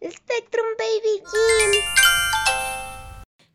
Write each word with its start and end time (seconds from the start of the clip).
Spectrum 0.00 0.66
Baby 0.78 1.24
Gym. 1.24 1.70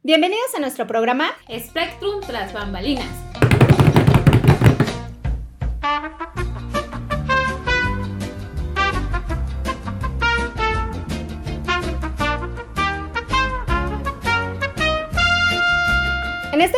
Bienvenidos 0.04 0.54
a 0.56 0.60
nuestro 0.60 0.86
programa 0.86 1.30
Spectrum 1.48 2.20
tras 2.20 2.52
bambalinas. 2.52 3.23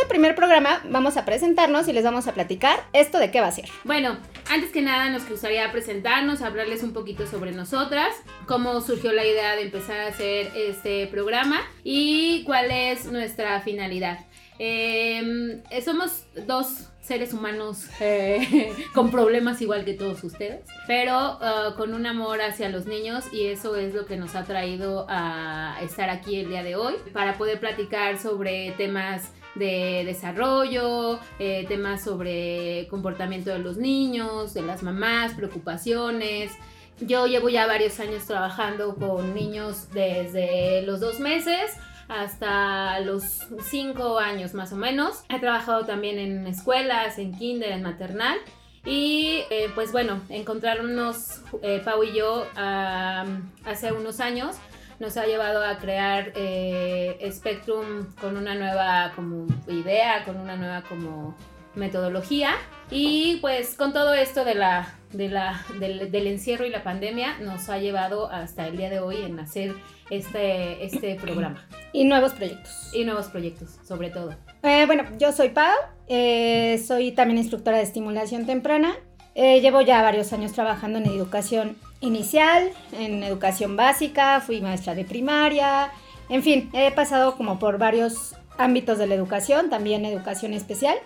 Primer 0.06 0.34
programa 0.34 0.82
vamos 0.88 1.16
a 1.16 1.24
presentarnos 1.24 1.88
y 1.88 1.92
les 1.92 2.04
vamos 2.04 2.26
a 2.26 2.32
platicar 2.32 2.84
esto 2.92 3.18
de 3.18 3.30
qué 3.30 3.40
va 3.40 3.48
a 3.48 3.52
ser. 3.52 3.68
Bueno, 3.84 4.16
antes 4.50 4.70
que 4.70 4.82
nada 4.82 5.08
nos 5.10 5.28
gustaría 5.28 5.70
presentarnos, 5.72 6.42
hablarles 6.42 6.82
un 6.82 6.92
poquito 6.92 7.26
sobre 7.26 7.52
nosotras, 7.52 8.14
cómo 8.46 8.80
surgió 8.80 9.12
la 9.12 9.24
idea 9.24 9.56
de 9.56 9.62
empezar 9.62 10.00
a 10.00 10.08
hacer 10.08 10.50
este 10.56 11.06
programa 11.08 11.60
y 11.84 12.44
cuál 12.44 12.70
es 12.70 13.06
nuestra 13.06 13.60
finalidad. 13.60 14.20
Eh, 14.58 15.62
somos 15.84 16.24
dos 16.46 16.88
seres 17.06 17.32
humanos 17.32 17.86
eh, 18.00 18.74
con 18.94 19.10
problemas 19.10 19.60
igual 19.62 19.84
que 19.84 19.94
todos 19.94 20.24
ustedes, 20.24 20.64
pero 20.86 21.38
uh, 21.38 21.76
con 21.76 21.94
un 21.94 22.04
amor 22.04 22.40
hacia 22.42 22.68
los 22.68 22.86
niños 22.86 23.24
y 23.32 23.46
eso 23.46 23.76
es 23.76 23.94
lo 23.94 24.06
que 24.06 24.16
nos 24.16 24.34
ha 24.34 24.44
traído 24.44 25.06
a 25.08 25.78
estar 25.82 26.10
aquí 26.10 26.40
el 26.40 26.48
día 26.48 26.64
de 26.64 26.74
hoy 26.74 26.94
para 27.12 27.38
poder 27.38 27.60
platicar 27.60 28.18
sobre 28.18 28.72
temas 28.72 29.30
de 29.56 30.04
desarrollo, 30.04 31.18
eh, 31.38 31.64
temas 31.68 32.04
sobre 32.04 32.86
comportamiento 32.88 33.50
de 33.50 33.58
los 33.58 33.76
niños, 33.76 34.54
de 34.54 34.62
las 34.62 34.82
mamás, 34.82 35.34
preocupaciones. 35.34 36.52
Yo 37.00 37.26
llevo 37.26 37.48
ya 37.48 37.66
varios 37.66 38.00
años 38.00 38.24
trabajando 38.24 38.94
con 38.94 39.34
niños 39.34 39.88
desde 39.92 40.82
los 40.82 41.00
dos 41.00 41.20
meses 41.20 41.72
hasta 42.08 43.00
los 43.00 43.46
cinco 43.64 44.18
años 44.18 44.54
más 44.54 44.72
o 44.72 44.76
menos. 44.76 45.24
He 45.28 45.38
trabajado 45.38 45.84
también 45.84 46.18
en 46.18 46.46
escuelas, 46.46 47.18
en 47.18 47.36
kinder, 47.36 47.72
en 47.72 47.82
maternal. 47.82 48.38
Y 48.84 49.42
eh, 49.50 49.68
pues 49.74 49.90
bueno, 49.90 50.20
encontrarnos 50.28 51.40
eh, 51.62 51.82
Pau 51.84 52.04
y 52.04 52.14
yo 52.14 52.46
hace 52.54 53.92
unos 53.92 54.20
años 54.20 54.56
nos 54.98 55.16
ha 55.16 55.26
llevado 55.26 55.64
a 55.64 55.78
crear 55.78 56.32
eh, 56.34 57.18
Spectrum 57.30 58.14
con 58.20 58.36
una 58.36 58.54
nueva 58.54 59.12
como 59.14 59.46
idea, 59.68 60.24
con 60.24 60.36
una 60.36 60.56
nueva 60.56 60.82
como 60.82 61.34
metodología. 61.74 62.50
Y 62.90 63.36
pues 63.40 63.74
con 63.74 63.92
todo 63.92 64.14
esto 64.14 64.44
de 64.44 64.54
la, 64.54 64.94
de 65.12 65.28
la, 65.28 65.64
del, 65.78 66.10
del, 66.10 66.26
encierro 66.26 66.64
y 66.64 66.70
la 66.70 66.82
pandemia 66.82 67.38
nos 67.38 67.68
ha 67.68 67.78
llevado 67.78 68.30
hasta 68.30 68.66
el 68.66 68.76
día 68.76 68.90
de 68.90 69.00
hoy 69.00 69.22
en 69.22 69.38
hacer 69.38 69.74
este, 70.10 70.84
este 70.84 71.16
programa. 71.16 71.66
Y 71.92 72.04
nuevos 72.04 72.32
proyectos. 72.32 72.90
Y 72.92 73.04
nuevos 73.04 73.26
proyectos, 73.26 73.76
sobre 73.86 74.10
todo. 74.10 74.34
Eh, 74.62 74.84
bueno, 74.86 75.04
yo 75.18 75.32
soy 75.32 75.50
Pau, 75.50 75.74
eh, 76.08 76.82
soy 76.86 77.12
también 77.12 77.38
instructora 77.38 77.76
de 77.76 77.82
estimulación 77.82 78.46
temprana. 78.46 78.94
Eh, 79.34 79.60
llevo 79.60 79.82
ya 79.82 80.00
varios 80.02 80.32
años 80.32 80.52
trabajando 80.52 80.98
en 80.98 81.06
educación 81.06 81.76
inicial, 82.00 82.70
en 82.92 83.22
educación 83.22 83.76
básica, 83.76 84.40
fui 84.40 84.60
maestra 84.60 84.94
de 84.94 85.04
primaria, 85.04 85.90
en 86.28 86.42
fin, 86.42 86.70
he 86.72 86.90
pasado 86.90 87.36
como 87.36 87.58
por 87.58 87.78
varios 87.78 88.34
ámbitos 88.58 88.98
de 88.98 89.06
la 89.06 89.14
educación, 89.14 89.70
también 89.70 90.04
educación 90.04 90.54
especial. 90.54 90.96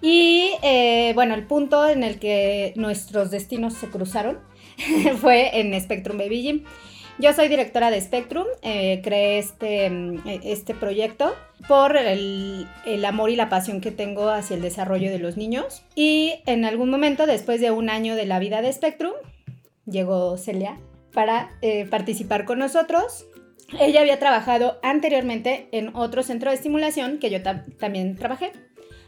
Y 0.00 0.52
eh, 0.62 1.12
bueno, 1.14 1.34
el 1.34 1.46
punto 1.46 1.88
en 1.88 2.02
el 2.02 2.18
que 2.18 2.72
nuestros 2.76 3.30
destinos 3.30 3.74
se 3.74 3.88
cruzaron 3.88 4.38
fue 5.20 5.60
en 5.60 5.78
Spectrum 5.80 6.18
Baby 6.18 6.42
Gym. 6.42 6.64
Yo 7.18 7.34
soy 7.34 7.48
directora 7.48 7.90
de 7.90 8.00
Spectrum, 8.00 8.46
eh, 8.62 9.02
creé 9.04 9.38
este, 9.38 9.92
este 10.42 10.74
proyecto 10.74 11.34
por 11.68 11.98
el, 11.98 12.66
el, 12.86 13.04
amor 13.04 13.28
y 13.28 13.36
la 13.36 13.50
pasión 13.50 13.82
que 13.82 13.90
tengo 13.90 14.30
hacia 14.30 14.56
el 14.56 14.62
desarrollo 14.62 15.10
de 15.10 15.18
los 15.18 15.36
niños. 15.36 15.82
Y 15.94 16.36
en 16.46 16.64
algún 16.64 16.88
momento, 16.88 17.26
después 17.26 17.60
de 17.60 17.72
un 17.72 17.90
año 17.90 18.16
de 18.16 18.24
la 18.24 18.38
vida 18.38 18.62
de 18.62 18.72
Spectrum, 18.72 19.12
llegó 19.86 20.36
Celia 20.36 20.78
para 21.12 21.50
eh, 21.62 21.86
participar 21.86 22.44
con 22.44 22.58
nosotros. 22.58 23.26
Ella 23.78 24.00
había 24.00 24.18
trabajado 24.18 24.78
anteriormente 24.82 25.68
en 25.72 25.94
otro 25.94 26.22
centro 26.22 26.50
de 26.50 26.56
estimulación 26.56 27.18
que 27.18 27.30
yo 27.30 27.42
ta 27.42 27.64
también 27.78 28.16
trabajé, 28.16 28.52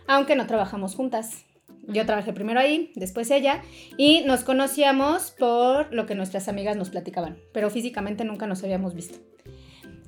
aunque 0.06 0.36
no 0.36 0.46
trabajamos 0.46 0.94
juntas. 0.94 1.44
Yo 1.88 2.06
trabajé 2.06 2.32
primero 2.32 2.60
ahí, 2.60 2.92
después 2.94 3.30
ella, 3.32 3.60
y 3.96 4.22
nos 4.24 4.44
conocíamos 4.44 5.32
por 5.32 5.92
lo 5.92 6.06
que 6.06 6.14
nuestras 6.14 6.46
amigas 6.46 6.76
nos 6.76 6.90
platicaban, 6.90 7.38
pero 7.52 7.70
físicamente 7.70 8.24
nunca 8.24 8.46
nos 8.46 8.62
habíamos 8.62 8.94
visto. 8.94 9.18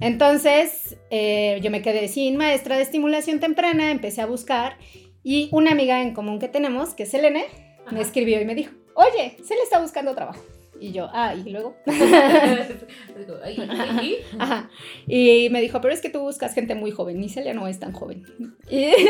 Entonces, 0.01 0.97
eh, 1.11 1.59
yo 1.63 1.73
me 1.73 1.83
quedé 1.83 2.07
sin 2.07 2.37
maestra 2.37 2.77
de 2.77 2.83
estimulación 2.83 3.41
temprana, 3.41 3.91
empecé 3.91 4.21
a 4.21 4.27
buscar, 4.27 4.77
y 5.25 5.49
una 5.51 5.73
amiga 5.73 6.01
en 6.01 6.15
común 6.15 6.39
que 6.39 6.49
tenemos, 6.49 6.95
que 6.95 7.05
es 7.05 7.11
Selene, 7.11 7.47
me 7.91 8.01
escribió 8.01 8.41
y 8.41 8.45
me 8.45 8.55
dijo, 8.55 8.73
oye, 8.95 9.37
se 9.43 9.57
le 9.57 9.63
está 9.63 9.81
buscando 9.81 10.15
trabajo. 10.15 10.43
Y 10.85 10.93
yo, 10.93 11.09
ah, 11.15 11.35
¿y 11.35 11.49
luego? 11.49 11.79
Ajá. 14.39 14.69
Y 15.07 15.49
me 15.49 15.63
dijo, 15.63 15.81
pero 15.81 15.95
es 15.95 16.03
que 16.03 16.11
tú 16.11 16.21
buscas 16.21 16.53
gente 16.53 16.75
muy 16.75 16.91
joven, 16.91 17.19
ni 17.19 17.31
Celia 17.31 17.55
no 17.55 17.67
es 17.67 17.81
tan 17.81 17.93
joven. 17.93 18.27
Y... 18.69 18.91
sí, 18.93 19.07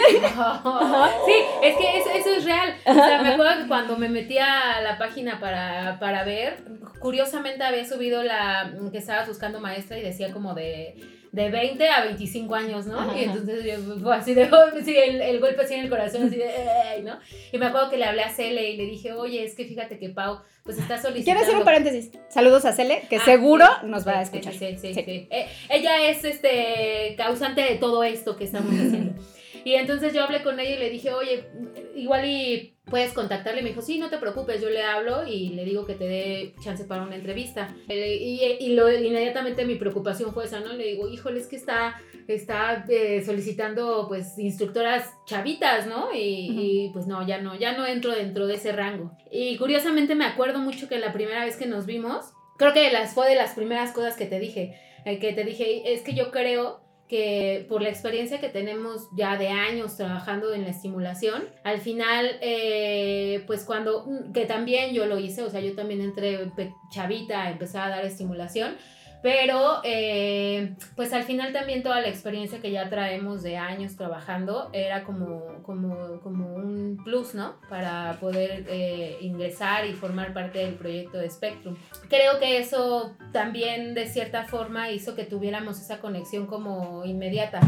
es 1.64 1.76
que 1.76 1.98
eso, 1.98 2.10
eso, 2.14 2.30
es 2.36 2.44
real. 2.44 2.76
O 2.86 2.94
sea, 2.94 3.22
me 3.22 3.30
acuerdo 3.30 3.62
que 3.62 3.66
cuando 3.66 3.96
me 3.96 4.08
metí 4.08 4.38
a 4.38 4.80
la 4.82 4.98
página 4.98 5.40
para, 5.40 5.98
para 5.98 6.22
ver, 6.22 6.62
curiosamente 7.00 7.64
había 7.64 7.84
subido 7.84 8.22
la 8.22 8.72
que 8.92 8.98
estabas 8.98 9.26
buscando 9.26 9.58
maestra 9.58 9.98
y 9.98 10.02
decía 10.02 10.32
como 10.32 10.54
de 10.54 10.94
de 11.34 11.50
20 11.50 11.88
a 11.88 12.04
25 12.04 12.54
años, 12.54 12.86
¿no? 12.86 12.98
Ajá. 12.98 13.18
Y 13.18 13.24
entonces 13.24 13.64
yo 13.64 13.96
fue 14.00 14.16
así 14.16 14.34
de, 14.34 14.48
sí, 14.84 14.96
el, 14.96 15.20
el, 15.20 15.40
golpe 15.40 15.62
así 15.62 15.74
en 15.74 15.80
el 15.80 15.90
corazón, 15.90 16.28
así 16.28 16.36
de, 16.36 17.02
¿no? 17.02 17.18
Y 17.52 17.58
me 17.58 17.66
acuerdo 17.66 17.90
que 17.90 17.98
le 17.98 18.04
hablé 18.04 18.22
a 18.22 18.30
Cele 18.30 18.70
y 18.70 18.76
le 18.76 18.84
dije, 18.84 19.12
oye, 19.12 19.44
es 19.44 19.56
que 19.56 19.64
fíjate 19.64 19.98
que 19.98 20.10
Pau, 20.10 20.38
pues 20.62 20.78
está 20.78 21.02
solicitando. 21.02 21.24
Quiero 21.24 21.40
hacer 21.40 21.56
un 21.56 21.64
paréntesis. 21.64 22.10
Saludos 22.28 22.64
a 22.66 22.72
Cele, 22.72 23.02
que 23.10 23.16
ah, 23.16 23.24
seguro 23.24 23.66
sí, 23.80 23.86
nos 23.88 24.06
va 24.06 24.20
a 24.20 24.22
escuchar. 24.22 24.52
Sí, 24.52 24.76
sí, 24.80 24.94
sí. 24.94 25.02
sí. 25.04 25.28
Eh, 25.28 25.48
ella 25.70 26.08
es 26.08 26.24
este 26.24 27.14
causante 27.16 27.62
de 27.62 27.76
todo 27.78 28.04
esto 28.04 28.36
que 28.36 28.44
estamos 28.44 28.72
haciendo. 28.72 29.14
Y 29.64 29.74
entonces 29.74 30.12
yo 30.12 30.24
hablé 30.24 30.42
con 30.42 30.58
ella 30.58 30.76
y 30.76 30.78
le 30.78 30.90
dije, 30.90 31.12
oye, 31.12 31.48
igual 31.94 32.24
y 32.26 32.74
puedes 32.86 33.12
contactarle. 33.12 33.62
Me 33.62 33.70
dijo, 33.70 33.82
sí, 33.82 33.98
no 33.98 34.10
te 34.10 34.18
preocupes, 34.18 34.60
yo 34.60 34.70
le 34.70 34.82
hablo 34.82 35.26
y 35.26 35.50
le 35.50 35.64
digo 35.64 35.86
que 35.86 35.94
te 35.94 36.04
dé 36.04 36.54
chance 36.62 36.84
para 36.84 37.02
una 37.02 37.16
entrevista. 37.16 37.74
Y, 37.88 38.40
y 38.60 38.74
lo, 38.74 38.90
inmediatamente 38.92 39.64
mi 39.64 39.76
preocupación 39.76 40.32
fue 40.32 40.44
esa, 40.44 40.60
¿no? 40.60 40.72
Le 40.72 40.86
digo, 40.86 41.08
híjole, 41.08 41.40
es 41.40 41.46
que 41.46 41.56
está, 41.56 42.00
está 42.28 42.84
eh, 42.88 43.22
solicitando 43.24 44.06
pues 44.08 44.38
instructoras 44.38 45.10
chavitas, 45.26 45.86
¿no? 45.86 46.14
Y, 46.14 46.50
uh 46.50 46.54
-huh. 46.54 46.60
y, 46.60 46.90
pues 46.92 47.06
no, 47.06 47.26
ya 47.26 47.40
no, 47.40 47.56
ya 47.58 47.76
no 47.76 47.86
entro 47.86 48.12
dentro 48.12 48.46
de 48.46 48.54
ese 48.54 48.72
rango. 48.72 49.12
Y 49.30 49.56
curiosamente 49.56 50.14
me 50.14 50.26
acuerdo 50.26 50.58
mucho 50.58 50.88
que 50.88 50.98
la 50.98 51.12
primera 51.12 51.44
vez 51.44 51.56
que 51.56 51.66
nos 51.66 51.86
vimos, 51.86 52.26
creo 52.58 52.72
que 52.72 52.92
las, 52.92 53.14
fue 53.14 53.28
de 53.28 53.34
las 53.34 53.54
primeras 53.54 53.92
cosas 53.92 54.16
que 54.16 54.26
te 54.26 54.38
dije, 54.38 54.78
eh, 55.04 55.18
que 55.18 55.32
te 55.32 55.44
dije, 55.44 55.92
es 55.92 56.02
que 56.02 56.14
yo 56.14 56.30
creo 56.30 56.83
que 57.08 57.66
por 57.68 57.82
la 57.82 57.90
experiencia 57.90 58.40
que 58.40 58.48
tenemos 58.48 59.08
ya 59.14 59.36
de 59.36 59.48
años 59.48 59.96
trabajando 59.96 60.54
en 60.54 60.62
la 60.62 60.70
estimulación, 60.70 61.44
al 61.62 61.80
final, 61.80 62.38
eh, 62.40 63.44
pues 63.46 63.64
cuando, 63.64 64.06
que 64.32 64.46
también 64.46 64.94
yo 64.94 65.06
lo 65.06 65.18
hice, 65.18 65.42
o 65.42 65.50
sea, 65.50 65.60
yo 65.60 65.74
también 65.74 66.00
entré 66.00 66.50
chavita, 66.90 67.50
empecé 67.50 67.78
a 67.78 67.88
dar 67.88 68.04
estimulación, 68.04 68.76
pero 69.24 69.80
eh, 69.84 70.76
pues 70.96 71.14
al 71.14 71.22
final 71.22 71.54
también 71.54 71.82
toda 71.82 71.98
la 72.02 72.08
experiencia 72.08 72.60
que 72.60 72.70
ya 72.70 72.90
traemos 72.90 73.42
de 73.42 73.56
años 73.56 73.96
trabajando 73.96 74.68
era 74.74 75.02
como, 75.04 75.62
como, 75.62 76.20
como 76.20 76.54
un 76.54 77.00
plus, 77.02 77.34
¿no? 77.34 77.54
Para 77.70 78.18
poder 78.20 78.66
eh, 78.68 79.16
ingresar 79.22 79.86
y 79.86 79.94
formar 79.94 80.34
parte 80.34 80.58
del 80.58 80.74
proyecto 80.74 81.16
de 81.16 81.30
Spectrum. 81.30 81.74
Creo 82.10 82.38
que 82.38 82.58
eso 82.58 83.16
también 83.32 83.94
de 83.94 84.08
cierta 84.08 84.44
forma 84.44 84.90
hizo 84.90 85.14
que 85.14 85.24
tuviéramos 85.24 85.80
esa 85.80 86.00
conexión 86.00 86.46
como 86.46 87.06
inmediata, 87.06 87.60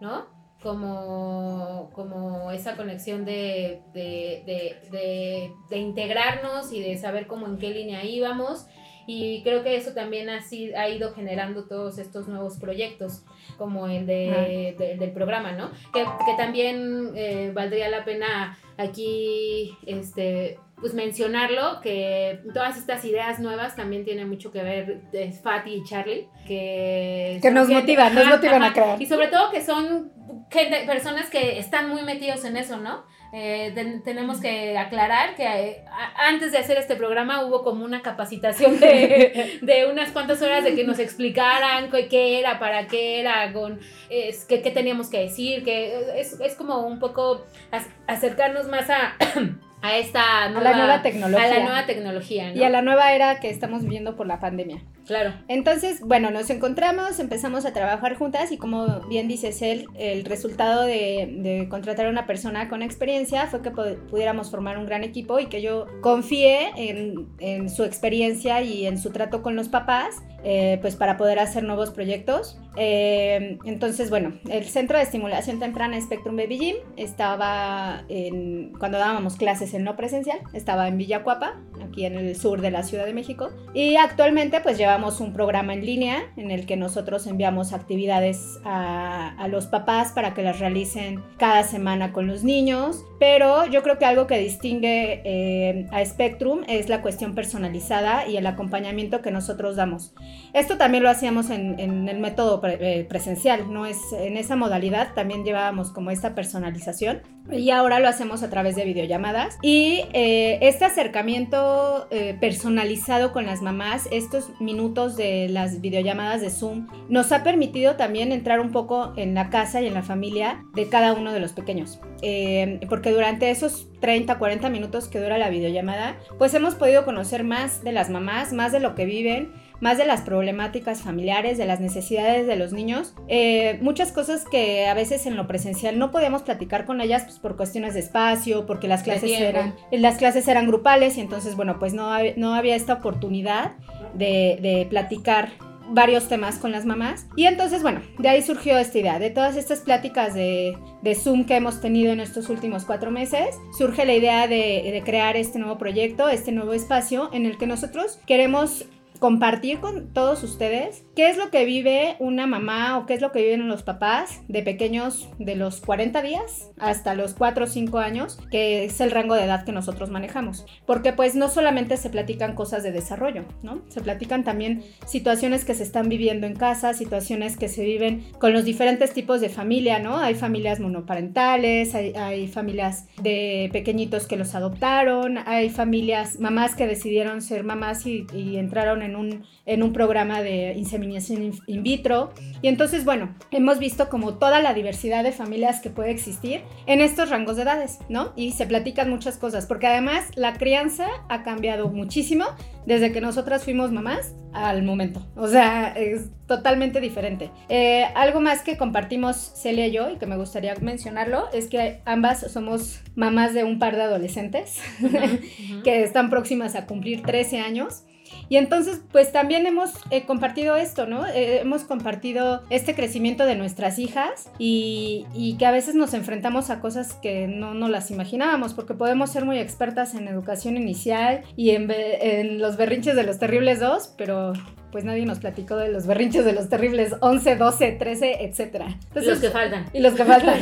¿no? 0.00 0.28
Como, 0.62 1.90
como 1.92 2.52
esa 2.52 2.76
conexión 2.76 3.24
de, 3.24 3.82
de, 3.92 4.44
de, 4.92 5.50
de, 5.70 5.76
integrarnos 5.76 6.72
y 6.72 6.80
de 6.80 6.96
saber 6.98 7.26
cómo 7.26 7.46
en 7.46 7.58
qué 7.58 7.70
línea 7.70 8.04
íbamos 8.04 8.68
y 9.12 9.42
creo 9.42 9.64
que 9.64 9.74
eso 9.74 9.92
también 9.92 10.30
ha, 10.30 10.40
sido, 10.40 10.78
ha 10.78 10.88
ido 10.88 11.12
generando 11.12 11.64
todos 11.64 11.98
estos 11.98 12.28
nuevos 12.28 12.58
proyectos, 12.58 13.24
como 13.58 13.88
el 13.88 14.06
de, 14.06 14.76
de, 14.78 14.96
del 14.96 15.10
programa, 15.10 15.50
¿no? 15.50 15.72
Que, 15.92 16.04
que 16.04 16.34
también 16.36 17.10
eh, 17.16 17.50
valdría 17.52 17.88
la 17.88 18.04
pena 18.04 18.56
aquí 18.78 19.76
este, 19.84 20.58
pues 20.76 20.94
mencionarlo, 20.94 21.80
que 21.82 22.38
todas 22.54 22.78
estas 22.78 23.04
ideas 23.04 23.40
nuevas 23.40 23.74
también 23.74 24.04
tienen 24.04 24.28
mucho 24.28 24.52
que 24.52 24.62
ver 24.62 25.02
de 25.10 25.32
Fatty 25.32 25.74
y 25.74 25.84
Charlie, 25.84 26.28
que... 26.46 27.40
Que 27.42 27.50
nos 27.50 27.66
gente, 27.66 27.80
motivan, 27.80 28.14
nos 28.14 28.26
motivan 28.26 28.62
a 28.62 28.72
crear. 28.72 29.02
Y 29.02 29.06
sobre 29.06 29.26
todo 29.26 29.50
que 29.50 29.60
son 29.60 30.12
gente, 30.52 30.84
personas 30.86 31.30
que 31.30 31.58
están 31.58 31.88
muy 31.88 32.02
metidos 32.02 32.44
en 32.44 32.56
eso, 32.56 32.76
¿no? 32.76 33.04
Eh, 33.32 33.70
ten- 33.74 34.02
tenemos 34.02 34.40
que 34.40 34.76
aclarar 34.76 35.34
que 35.36 35.44
eh, 35.44 35.84
a- 35.90 36.28
antes 36.28 36.50
de 36.52 36.58
hacer 36.58 36.76
este 36.78 36.96
programa 36.96 37.44
hubo 37.44 37.62
como 37.62 37.84
una 37.84 38.02
capacitación 38.02 38.80
de, 38.80 39.58
de 39.62 39.86
unas 39.86 40.10
cuantas 40.10 40.42
horas 40.42 40.64
de 40.64 40.74
que 40.74 40.84
nos 40.84 40.98
explicaran 40.98 41.90
qué, 41.90 42.08
qué 42.08 42.40
era, 42.40 42.58
para 42.58 42.86
qué 42.86 43.20
era, 43.20 43.52
con 43.52 43.78
qué, 44.08 44.62
qué 44.62 44.70
teníamos 44.70 45.08
que 45.10 45.20
decir, 45.20 45.62
que 45.64 46.20
es, 46.20 46.38
es 46.40 46.54
como 46.56 46.78
un 46.86 46.98
poco 46.98 47.44
ac- 47.70 47.86
acercarnos 48.06 48.68
más 48.68 48.90
a, 48.90 49.14
a 49.82 49.96
esta 49.96 50.44
A 50.44 50.48
nueva, 50.50 50.70
la 50.70 50.76
nueva 50.76 51.02
tecnología. 51.02 51.44
a 51.46 51.48
la 51.58 51.60
nueva 51.64 51.86
tecnología, 51.86 52.50
¿no? 52.50 52.56
Y 52.56 52.64
a 52.64 52.68
la 52.70 52.82
nueva 52.82 53.12
era 53.14 53.40
que 53.40 53.48
estamos 53.50 53.82
viviendo 53.84 54.16
por 54.16 54.26
la 54.26 54.40
pandemia. 54.40 54.82
Claro. 55.06 55.32
Entonces, 55.48 56.00
bueno, 56.00 56.30
nos 56.30 56.50
encontramos, 56.50 57.18
empezamos 57.18 57.64
a 57.66 57.72
trabajar 57.72 58.16
juntas 58.16 58.52
y 58.52 58.58
como 58.58 59.00
bien 59.08 59.26
dices 59.28 59.60
él, 59.62 59.86
el 59.98 60.24
resultado 60.24 60.82
de, 60.82 61.36
de 61.38 61.68
contratar 61.68 62.06
a 62.06 62.10
una 62.10 62.26
persona 62.26 62.68
con 62.68 62.82
experiencia 62.82 63.46
fue 63.46 63.60
que 63.62 63.72
pu- 63.72 63.96
pudiéramos 64.08 64.50
formar 64.50 64.78
un 64.78 64.86
gran 64.86 65.02
equipo 65.02 65.40
y 65.40 65.46
que 65.46 65.62
yo 65.62 65.86
confié 66.00 66.70
en, 66.76 67.68
su 67.68 67.84
experiencia 67.84 68.62
y 68.62 68.86
en 68.86 68.98
su 68.98 69.10
trato 69.10 69.42
con 69.42 69.56
los 69.56 69.68
papás, 69.68 70.16
eh, 70.44 70.78
pues 70.80 70.96
para 70.96 71.16
poder 71.16 71.38
hacer 71.38 71.64
nuevos 71.64 71.90
proyectos. 71.90 72.58
Eh, 72.76 73.58
entonces, 73.64 74.10
bueno, 74.10 74.34
el 74.48 74.64
Centro 74.64 74.96
de 74.96 75.02
Estimulación 75.02 75.58
Temprana 75.58 76.00
Spectrum 76.00 76.36
Baby 76.36 76.58
Gym 76.58 76.76
estaba 76.96 78.04
en, 78.08 78.72
cuando 78.78 78.98
dábamos 78.98 79.36
clases 79.36 79.74
en 79.74 79.84
no 79.84 79.96
presencial, 79.96 80.38
estaba 80.52 80.88
en 80.88 80.96
Villacuapa, 80.96 81.60
aquí 81.84 82.04
en 82.06 82.16
el 82.16 82.36
sur 82.36 82.60
de 82.60 82.70
la 82.70 82.82
Ciudad 82.82 83.06
de 83.06 83.12
México. 83.12 83.50
Y 83.74 83.96
actualmente 83.96 84.60
pues 84.60 84.78
llevamos 84.90 85.20
un 85.20 85.32
programa 85.32 85.72
en 85.72 85.86
línea 85.86 86.32
en 86.36 86.50
el 86.50 86.66
que 86.66 86.76
nosotros 86.76 87.28
enviamos 87.28 87.72
actividades 87.72 88.58
a, 88.64 89.36
a 89.38 89.46
los 89.46 89.68
papás 89.68 90.10
para 90.10 90.34
que 90.34 90.42
las 90.42 90.58
realicen 90.58 91.22
cada 91.38 91.62
semana 91.62 92.12
con 92.12 92.26
los 92.26 92.42
niños. 92.42 93.04
Pero 93.20 93.66
yo 93.66 93.84
creo 93.84 93.98
que 93.98 94.04
algo 94.04 94.26
que 94.26 94.38
distingue 94.38 95.22
eh, 95.24 95.86
a 95.92 96.04
Spectrum 96.04 96.62
es 96.66 96.88
la 96.88 97.02
cuestión 97.02 97.36
personalizada 97.36 98.26
y 98.26 98.36
el 98.36 98.46
acompañamiento 98.48 99.22
que 99.22 99.30
nosotros 99.30 99.76
damos. 99.76 100.12
Esto 100.54 100.76
también 100.76 101.04
lo 101.04 101.10
hacíamos 101.10 101.50
en, 101.50 101.78
en 101.78 102.08
el 102.08 102.18
método 102.18 102.60
pre- 102.60 102.78
eh, 102.80 103.04
presencial, 103.04 103.72
no 103.72 103.86
es 103.86 103.98
en 104.12 104.36
esa 104.36 104.56
modalidad 104.56 105.14
también 105.14 105.44
llevábamos 105.44 105.90
como 105.92 106.10
esta 106.10 106.34
personalización 106.34 107.22
y 107.52 107.70
ahora 107.70 108.00
lo 108.00 108.08
hacemos 108.08 108.42
a 108.42 108.50
través 108.50 108.74
de 108.74 108.84
videollamadas 108.84 109.58
y 109.62 110.04
eh, 110.12 110.58
este 110.62 110.84
acercamiento 110.84 112.08
eh, 112.10 112.36
personalizado 112.40 113.32
con 113.32 113.44
las 113.44 113.60
mamás, 113.60 114.08
estos 114.10 114.50
minutos 114.60 114.79
de 114.88 115.48
las 115.50 115.80
videollamadas 115.80 116.40
de 116.40 116.50
Zoom, 116.50 116.86
nos 117.08 117.32
ha 117.32 117.42
permitido 117.42 117.96
también 117.96 118.32
entrar 118.32 118.60
un 118.60 118.72
poco 118.72 119.12
en 119.16 119.34
la 119.34 119.50
casa 119.50 119.82
y 119.82 119.86
en 119.86 119.94
la 119.94 120.02
familia 120.02 120.64
de 120.74 120.88
cada 120.88 121.12
uno 121.12 121.32
de 121.32 121.40
los 121.40 121.52
pequeños, 121.52 122.00
Eh, 122.22 122.80
porque 122.88 123.12
durante 123.12 123.50
esos 123.50 123.88
30, 124.00 124.38
40 124.38 124.68
minutos 124.68 125.08
que 125.08 125.20
dura 125.20 125.38
la 125.38 125.48
videollamada, 125.48 126.16
pues 126.38 126.52
hemos 126.52 126.74
podido 126.74 127.04
conocer 127.04 127.44
más 127.44 127.82
de 127.82 127.92
las 127.92 128.10
mamás, 128.10 128.52
más 128.52 128.72
de 128.72 128.80
lo 128.80 128.94
que 128.94 129.06
viven, 129.06 129.52
más 129.80 129.98
de 129.98 130.04
las 130.04 130.22
problemáticas 130.22 131.02
familiares, 131.02 131.58
de 131.58 131.66
las 131.66 131.80
necesidades 131.80 132.46
de 132.46 132.56
los 132.56 132.72
niños, 132.72 133.14
eh, 133.28 133.78
muchas 133.82 134.12
cosas 134.12 134.44
que 134.44 134.86
a 134.86 134.94
veces 134.94 135.26
en 135.26 135.36
lo 135.36 135.46
presencial 135.46 135.98
no 135.98 136.10
podíamos 136.10 136.42
platicar 136.42 136.84
con 136.84 137.00
ellas 137.00 137.24
pues, 137.24 137.38
por 137.38 137.56
cuestiones 137.56 137.94
de 137.94 138.00
espacio, 138.00 138.66
porque 138.66 138.88
las 138.88 139.02
clases 139.02 139.30
eran 139.40 139.74
las 139.90 140.16
clases 140.16 140.46
eran 140.48 140.66
grupales 140.66 141.16
y 141.16 141.20
entonces 141.20 141.56
bueno 141.56 141.78
pues 141.78 141.94
no, 141.94 142.10
no 142.36 142.54
había 142.54 142.76
esta 142.76 142.94
oportunidad 142.94 143.72
de, 144.14 144.58
de 144.60 144.86
platicar 144.88 145.50
varios 145.90 146.28
temas 146.28 146.58
con 146.58 146.72
las 146.72 146.86
mamás. 146.86 147.26
Y 147.36 147.46
entonces, 147.46 147.82
bueno, 147.82 148.00
de 148.18 148.28
ahí 148.28 148.42
surgió 148.42 148.78
esta 148.78 148.98
idea. 148.98 149.18
De 149.18 149.30
todas 149.30 149.56
estas 149.56 149.80
pláticas 149.80 150.34
de, 150.34 150.78
de 151.02 151.14
Zoom 151.14 151.44
que 151.44 151.56
hemos 151.56 151.80
tenido 151.80 152.12
en 152.12 152.20
estos 152.20 152.48
últimos 152.48 152.84
cuatro 152.84 153.10
meses, 153.10 153.56
surge 153.76 154.04
la 154.04 154.14
idea 154.14 154.46
de, 154.46 154.90
de 154.92 155.02
crear 155.04 155.36
este 155.36 155.58
nuevo 155.58 155.78
proyecto, 155.78 156.28
este 156.28 156.52
nuevo 156.52 156.72
espacio 156.72 157.30
en 157.32 157.46
el 157.46 157.58
que 157.58 157.66
nosotros 157.66 158.18
queremos 158.26 158.86
compartir 159.20 159.78
con 159.80 160.12
todos 160.12 160.42
ustedes 160.42 161.04
qué 161.14 161.28
es 161.28 161.36
lo 161.36 161.50
que 161.50 161.64
vive 161.64 162.16
una 162.18 162.46
mamá 162.46 162.98
o 162.98 163.06
qué 163.06 163.14
es 163.14 163.20
lo 163.20 163.30
que 163.30 163.42
viven 163.42 163.68
los 163.68 163.82
papás 163.82 164.40
de 164.48 164.62
pequeños 164.62 165.28
de 165.38 165.54
los 165.54 165.80
40 165.80 166.22
días 166.22 166.70
hasta 166.78 167.14
los 167.14 167.34
4 167.34 167.64
o 167.64 167.68
5 167.68 167.98
años, 167.98 168.38
que 168.50 168.84
es 168.84 169.00
el 169.00 169.10
rango 169.10 169.34
de 169.34 169.44
edad 169.44 169.64
que 169.64 169.72
nosotros 169.72 170.10
manejamos. 170.10 170.64
Porque 170.86 171.12
pues 171.12 171.34
no 171.34 171.48
solamente 171.48 171.98
se 171.98 172.08
platican 172.08 172.54
cosas 172.54 172.82
de 172.82 172.92
desarrollo, 172.92 173.44
¿no? 173.62 173.82
Se 173.88 174.00
platican 174.00 174.42
también 174.42 174.82
situaciones 175.06 175.64
que 175.64 175.74
se 175.74 175.82
están 175.82 176.08
viviendo 176.08 176.46
en 176.46 176.56
casa, 176.56 176.94
situaciones 176.94 177.58
que 177.58 177.68
se 177.68 177.84
viven 177.84 178.24
con 178.38 178.54
los 178.54 178.64
diferentes 178.64 179.12
tipos 179.12 179.42
de 179.42 179.50
familia, 179.50 179.98
¿no? 179.98 180.16
Hay 180.16 180.34
familias 180.34 180.80
monoparentales, 180.80 181.94
hay, 181.94 182.14
hay 182.14 182.48
familias 182.48 183.06
de 183.22 183.68
pequeñitos 183.72 184.26
que 184.26 184.38
los 184.38 184.54
adoptaron, 184.54 185.36
hay 185.36 185.68
familias, 185.68 186.40
mamás 186.40 186.74
que 186.74 186.86
decidieron 186.86 187.42
ser 187.42 187.62
mamás 187.64 188.06
y, 188.06 188.26
y 188.32 188.56
entraron 188.56 189.02
en 189.02 189.09
un, 189.16 189.44
en 189.66 189.82
un 189.82 189.92
programa 189.92 190.42
de 190.42 190.74
inseminación 190.76 191.52
in, 191.66 191.82
vitro. 191.82 192.32
Y 192.62 192.68
entonces, 192.68 193.04
bueno, 193.04 193.34
hemos 193.50 193.78
visto 193.78 194.08
como 194.08 194.34
toda 194.34 194.60
la 194.60 194.74
diversidad 194.74 195.24
de 195.24 195.32
familias 195.32 195.80
que 195.80 195.90
puede 195.90 196.10
existir 196.10 196.62
en 196.86 197.00
estos 197.00 197.30
rangos 197.30 197.56
de 197.56 197.62
edades, 197.62 197.98
¿no? 198.08 198.32
Y 198.36 198.52
se 198.52 198.66
platican 198.66 199.10
muchas 199.10 199.36
cosas, 199.36 199.66
porque 199.66 199.86
además 199.86 200.26
la 200.34 200.54
crianza 200.54 201.06
ha 201.28 201.42
cambiado 201.42 201.88
muchísimo 201.88 202.44
desde 202.86 203.12
que 203.12 203.20
nosotras 203.20 203.64
fuimos 203.64 203.92
mamás 203.92 204.34
al 204.52 204.82
momento. 204.82 205.24
O 205.36 205.48
sea, 205.48 205.92
es 205.96 206.28
totalmente 206.46 207.00
diferente. 207.00 207.50
Eh, 207.68 208.04
algo 208.14 208.40
más 208.40 208.62
que 208.62 208.76
compartimos 208.76 209.36
Celia 209.36 209.86
y 209.86 209.92
yo 209.92 210.10
y 210.10 210.16
que 210.16 210.26
me 210.26 210.36
gustaría 210.36 210.74
mencionarlo 210.80 211.48
es 211.52 211.68
que 211.68 212.00
ambas 212.04 212.50
somos 212.52 213.00
mamás 213.14 213.54
de 213.54 213.64
un 213.64 213.78
par 213.78 213.96
de 213.96 214.02
adolescentes 214.02 214.80
que 215.84 216.02
están 216.02 216.30
próximas 216.30 216.74
a 216.74 216.86
cumplir 216.86 217.22
13 217.22 217.60
años. 217.60 218.02
Y 218.48 218.56
entonces, 218.56 219.00
pues 219.12 219.32
también 219.32 219.66
hemos 219.66 219.90
eh, 220.10 220.24
compartido 220.24 220.76
esto, 220.76 221.06
¿no? 221.06 221.26
Eh, 221.26 221.60
hemos 221.60 221.84
compartido 221.84 222.62
este 222.70 222.94
crecimiento 222.94 223.46
de 223.46 223.54
nuestras 223.54 223.98
hijas 223.98 224.50
y, 224.58 225.26
y, 225.34 225.56
que 225.56 225.66
a 225.66 225.70
veces 225.70 225.94
nos 225.94 226.14
enfrentamos 226.14 226.70
a 226.70 226.80
cosas 226.80 227.14
que 227.14 227.46
no 227.46 227.74
nos 227.74 227.90
las 227.90 228.10
imaginábamos, 228.10 228.74
porque 228.74 228.94
podemos 228.94 229.30
ser 229.30 229.44
muy 229.44 229.58
expertas 229.58 230.14
en 230.14 230.28
educación 230.28 230.76
inicial 230.76 231.42
y 231.56 231.70
en, 231.70 231.90
en 231.90 232.58
los 232.58 232.76
berrinches 232.76 233.16
de 233.16 233.22
los 233.22 233.38
terribles 233.38 233.80
dos, 233.80 234.12
pero 234.16 234.52
pues 234.90 235.04
nadie 235.04 235.24
nos 235.24 235.38
platicó 235.38 235.76
de 235.76 235.88
los 235.88 236.06
berrinches 236.06 236.44
de 236.44 236.52
los 236.52 236.68
terribles 236.68 237.14
11, 237.20 237.56
12, 237.56 237.92
13, 237.92 238.44
etc. 238.44 238.60
Entonces, 239.08 239.26
los 239.26 239.38
que 239.38 239.50
faltan. 239.50 239.86
Y 239.92 240.00
los 240.00 240.14
que 240.14 240.24
faltan. 240.24 240.58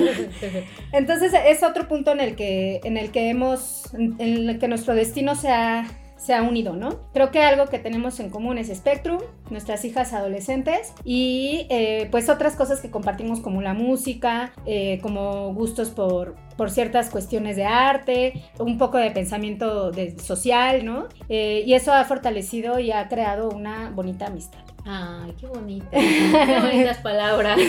Entonces 0.93 1.33
es 1.47 1.63
otro 1.63 1.89
punto 1.89 2.13
en 2.13 2.21
el 2.21 2.37
que, 2.37 2.81
en 2.85 2.97
el 2.97 3.11
que 3.11 3.31
hemos, 3.31 3.93
en 3.95 4.49
el 4.49 4.59
que 4.59 4.69
nuestro 4.69 4.95
destino 4.95 5.35
se 5.35 5.49
ha 5.49 5.87
se 6.19 6.35
ha 6.35 6.43
unido, 6.43 6.75
¿no? 6.75 7.01
Creo 7.15 7.31
que 7.31 7.41
algo 7.41 7.67
que 7.67 7.79
tenemos 7.79 8.21
en 8.21 8.29
común 8.29 8.59
es 8.59 8.69
Spectrum, 8.69 9.21
nuestras 9.51 9.85
hijas 9.85 10.13
adolescentes 10.13 10.93
y 11.05 11.67
eh, 11.71 12.09
pues 12.11 12.29
otras 12.29 12.57
cosas 12.57 12.81
que 12.81 12.91
compartimos 12.91 13.41
como 13.41 13.63
la 13.63 13.73
música, 13.73 14.53
eh, 14.67 14.99
como 15.01 15.55
gustos 15.55 15.91
por, 15.91 16.35
por 16.57 16.71
ciertas 16.71 17.09
cuestiones 17.09 17.57
de 17.57 17.65
arte, 17.65 18.43
un 18.59 18.79
poco 18.79 18.99
de 18.99 19.11
pensamiento 19.13 19.93
de, 19.93 20.19
social, 20.19 20.85
¿no? 20.85 21.07
Eh, 21.29 21.63
y 21.65 21.75
eso 21.75 21.93
ha 21.93 22.05
fortalecido 22.05 22.81
y 22.81 22.91
ha 22.91 23.09
creado 23.09 23.49
una 23.51 23.91
bonita 23.91 24.27
amistad. 24.27 24.61
Ay, 24.85 25.35
qué 25.39 25.47
bonita. 25.47 25.87
Qué 25.91 26.61
bonitas 26.61 26.99
palabras. 26.99 27.59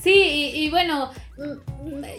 Sí, 0.00 0.52
y, 0.54 0.64
y, 0.64 0.70
bueno, 0.70 1.10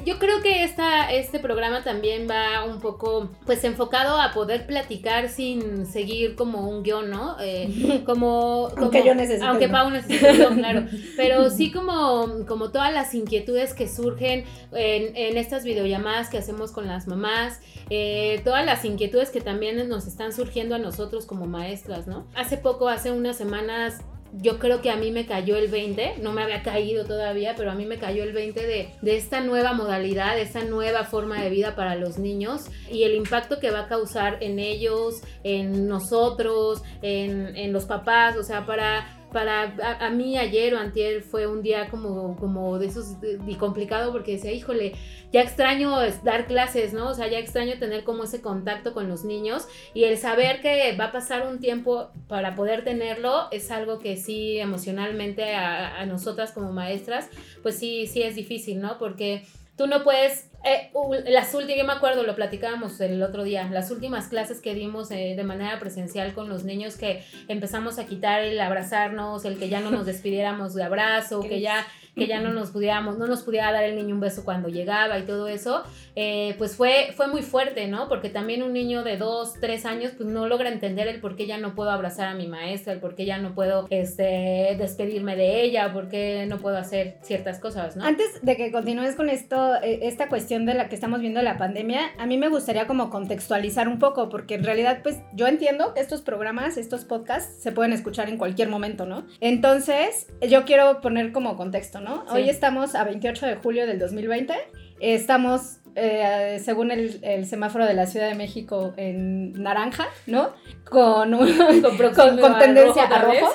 yo 0.06 0.20
creo 0.20 0.42
que 0.42 0.64
esta, 0.64 1.10
este 1.12 1.40
programa 1.40 1.84
también 1.84 2.28
va 2.30 2.66
un 2.66 2.80
poco 2.80 3.30
pues 3.46 3.64
enfocado 3.64 4.20
a 4.20 4.34
poder 4.34 4.66
platicar 4.68 5.30
sin 5.30 5.86
seguir 5.86 6.36
como 6.36 6.70
un 6.70 6.84
guion, 6.84 7.10
¿no? 7.10 7.38
Eh, 7.40 8.04
como, 8.06 8.70
como, 8.74 8.84
aunque 8.84 9.04
yo 9.06 9.16
necesito. 9.16 9.46
Aunque 9.46 9.70
Pau 9.70 9.90
necesite 9.90 10.32
un 10.32 10.38
guion, 10.38 10.58
claro. 10.58 10.86
Pero 11.16 11.50
sí 11.50 11.72
como, 11.72 12.46
como 12.46 12.72
todas 12.72 12.94
las 12.94 13.14
inquietudes 13.16 13.74
que 13.74 13.88
surgen 13.88 14.44
en, 14.74 15.16
en 15.16 15.38
estas 15.38 15.64
videollamadas 15.64 16.30
que 16.30 16.38
hacemos 16.38 16.72
con 16.72 16.88
las 16.88 17.08
mamás, 17.08 17.62
eh, 17.90 18.42
todas 18.44 18.66
las 18.66 18.84
inquietudes 18.84 19.30
que 19.30 19.42
también 19.42 19.88
nos 19.88 20.08
están 20.08 20.34
surgiendo 20.34 20.76
a 20.76 20.80
nosotros 20.80 21.26
como 21.26 21.46
maestras, 21.46 22.08
¿no? 22.08 22.28
Hace 22.36 22.58
poco, 22.58 22.90
hace 22.90 23.12
unas 23.12 23.38
semanas, 23.38 24.02
yo 24.42 24.60
creo 24.60 24.82
que 24.82 24.90
a 24.90 24.96
mí 24.96 25.12
me 25.12 25.26
cayó 25.26 25.56
el 25.56 25.70
20, 25.70 26.16
no 26.22 26.32
me 26.34 26.44
había 26.44 26.64
caído 26.64 27.06
todavía, 27.06 27.54
pero 27.56 27.72
a 27.72 27.76
mí 27.76 27.86
me 27.86 27.98
cayó 27.98 28.24
el 28.24 28.34
20 28.34 28.66
de, 28.66 28.90
de, 29.02 29.18
esta 29.18 29.42
nueva 29.42 29.74
modalidad, 29.74 30.36
de 30.36 30.42
esta 30.42 30.64
nueva 30.64 31.04
forma 31.04 31.42
de 31.42 31.50
vida 31.50 31.76
para 31.76 31.96
los 31.96 32.18
niños 32.18 32.66
y 32.92 33.04
el 33.04 33.16
impacto 33.16 33.60
que 33.60 33.72
va 33.72 33.82
a 33.82 33.88
causar 33.88 34.38
en 34.42 34.60
ellos, 34.60 35.22
en 35.44 35.88
nosotros, 35.88 36.84
en, 37.02 37.56
en 37.56 37.74
los 37.74 37.86
papás, 37.86 38.36
o 38.38 38.44
sea, 38.44 38.66
para 38.66 39.15
para 39.36 39.76
a, 40.00 40.10
mí 40.12 40.38
ayer 40.38 40.74
o 40.76 40.80
antier 40.80 41.22
fue 41.22 41.46
un 41.46 41.62
día 41.62 41.90
como, 41.90 42.38
como 42.38 42.80
de 42.80 42.86
esos 42.86 43.18
y 43.46 43.56
complicado 43.56 44.14
porque 44.14 44.32
decía, 44.32 44.54
híjole, 44.54 44.94
ya 45.34 45.42
extraño 45.42 45.94
dar 46.24 46.48
clases, 46.48 46.94
¿no? 46.94 47.10
O 47.10 47.14
sea, 47.14 47.28
ya 47.28 47.38
extraño 47.38 47.78
tener 47.78 48.06
como 48.06 48.24
ese 48.24 48.40
contacto 48.40 48.94
con 48.94 49.10
los 49.10 49.26
niños 49.26 49.68
y 49.94 50.06
el 50.06 50.18
saber 50.18 50.62
que 50.62 50.96
va 50.98 51.08
a 51.08 51.12
pasar 51.12 51.46
un 51.46 51.60
tiempo 51.60 52.12
para 52.30 52.56
poder 52.56 52.86
tenerlo 52.86 53.50
es 53.52 53.72
algo 53.72 54.00
que 54.00 54.16
sí 54.16 54.58
emocionalmente 54.58 55.54
a, 55.54 56.00
a 56.00 56.06
nosotras 56.06 56.54
como 56.54 56.72
maestras, 56.72 57.28
pues 57.62 57.78
sí, 57.78 58.08
sí 58.08 58.24
es 58.24 58.36
difícil, 58.36 58.80
¿no? 58.80 58.98
Porque 58.98 59.44
tú 59.76 59.88
no 59.88 60.06
puedes 60.06 60.50
eh, 60.66 60.90
las 61.28 61.54
últimas, 61.54 61.78
yo 61.78 61.86
me 61.86 61.94
acuerdo, 61.94 62.24
lo 62.24 62.36
platicábamos 62.36 63.00
el 63.00 63.22
otro 63.22 63.44
día, 63.44 63.70
las 63.72 63.92
últimas 63.92 64.28
clases 64.28 64.62
que 64.62 64.74
dimos 64.74 65.12
eh, 65.12 65.36
de 65.38 65.44
manera 65.44 65.80
presencial 65.80 66.34
con 66.34 66.50
los 66.50 66.64
niños 66.64 66.96
que 66.98 67.24
empezamos 67.48 68.00
a 68.00 68.06
quitar 68.06 68.42
el 68.42 68.60
abrazarnos, 68.60 69.46
el 69.46 69.60
que 69.60 69.70
ya 69.70 69.80
no 69.80 69.92
nos 69.92 70.06
despidiéramos 70.08 70.74
de 70.74 70.84
abrazo, 70.84 71.42
que 71.42 71.62
ya 71.62 71.86
que 72.16 72.28
ya 72.28 72.40
no 72.40 72.52
nos 72.54 72.72
pudiéramos, 72.72 73.18
no 73.18 73.28
nos 73.28 73.44
pudiera 73.44 73.72
dar 73.72 73.84
el 73.84 73.96
niño 73.96 74.16
un 74.16 74.22
beso 74.22 74.46
cuando 74.46 74.70
llegaba 74.70 75.20
y 75.20 75.24
todo 75.24 75.48
eso, 75.48 75.84
eh, 76.16 76.56
pues 76.58 76.76
fue, 76.76 77.10
fue 77.16 77.28
muy 77.28 77.42
fuerte, 77.42 77.88
¿no? 77.88 78.08
Porque 78.08 78.30
también 78.30 78.64
un 78.64 78.74
niño 78.74 79.04
de 79.04 79.18
dos, 79.18 79.56
tres 79.60 79.86
años, 79.86 80.14
pues 80.16 80.30
no 80.30 80.48
logra 80.48 80.70
entender 80.70 81.08
el 81.08 81.20
por 81.20 81.36
qué 81.36 81.46
ya 81.46 81.58
no 81.58 81.76
puedo 81.76 81.92
abrazar 81.92 82.30
a 82.30 82.34
mi 82.34 82.48
maestra, 82.48 82.94
el 82.94 83.00
por 83.00 83.16
qué 83.16 83.26
ya 83.26 83.38
no 83.38 83.54
puedo 83.54 83.88
este, 83.90 84.76
despedirme 84.78 85.36
de 85.36 85.62
ella, 85.64 85.92
por 85.92 86.08
qué 86.08 86.46
no 86.48 86.58
puedo 86.60 86.78
hacer 86.78 87.18
ciertas 87.22 87.60
cosas, 87.60 87.98
¿no? 87.98 88.06
Antes 88.06 88.28
de 88.42 88.56
que 88.56 88.72
continúes 88.72 89.16
con 89.16 89.30
esto, 89.30 89.76
esta 89.82 90.30
cuestión 90.30 90.55
de 90.64 90.74
la 90.74 90.88
que 90.88 90.96
estamos 90.96 91.20
viendo 91.20 91.42
la 91.42 91.58
pandemia, 91.58 92.12
a 92.18 92.26
mí 92.26 92.38
me 92.38 92.48
gustaría 92.48 92.88
como 92.88 93.10
contextualizar 93.10 93.90
un 93.90 94.00
poco, 94.00 94.30
porque 94.30 94.56
en 94.56 94.64
realidad, 94.64 95.00
pues 95.04 95.18
yo 95.34 95.48
entiendo 95.48 95.94
que 95.94 96.00
estos 96.00 96.22
programas, 96.22 96.78
estos 96.78 97.04
podcasts, 97.04 97.62
se 97.62 97.72
pueden 97.74 97.92
escuchar 97.92 98.30
en 98.30 98.38
cualquier 98.38 98.70
momento, 98.70 99.06
¿no? 99.06 99.26
Entonces, 99.42 100.28
yo 100.48 100.66
quiero 100.66 101.02
poner 101.02 101.32
como 101.32 101.58
contexto, 101.58 102.00
Hoy 102.30 102.50
estamos 102.50 102.96
a 102.96 103.04
28 103.04 103.46
de 103.46 103.56
julio 103.56 103.88
del 103.88 104.00
2020. 104.00 104.54
Estamos, 105.00 105.80
eh, 105.96 106.62
según 106.64 106.92
el, 106.92 107.46
semáforo 107.46 107.86
de 107.86 107.94
la 107.94 108.06
Ciudad 108.06 108.28
de 108.28 108.36
México, 108.36 108.94
en 108.98 109.54
naranja, 109.54 110.08
¿no? 110.28 110.50
Con, 110.84 111.32
con, 111.32 112.60
tendencia 112.60 113.04
a 113.04 113.22
rojo. 113.22 113.54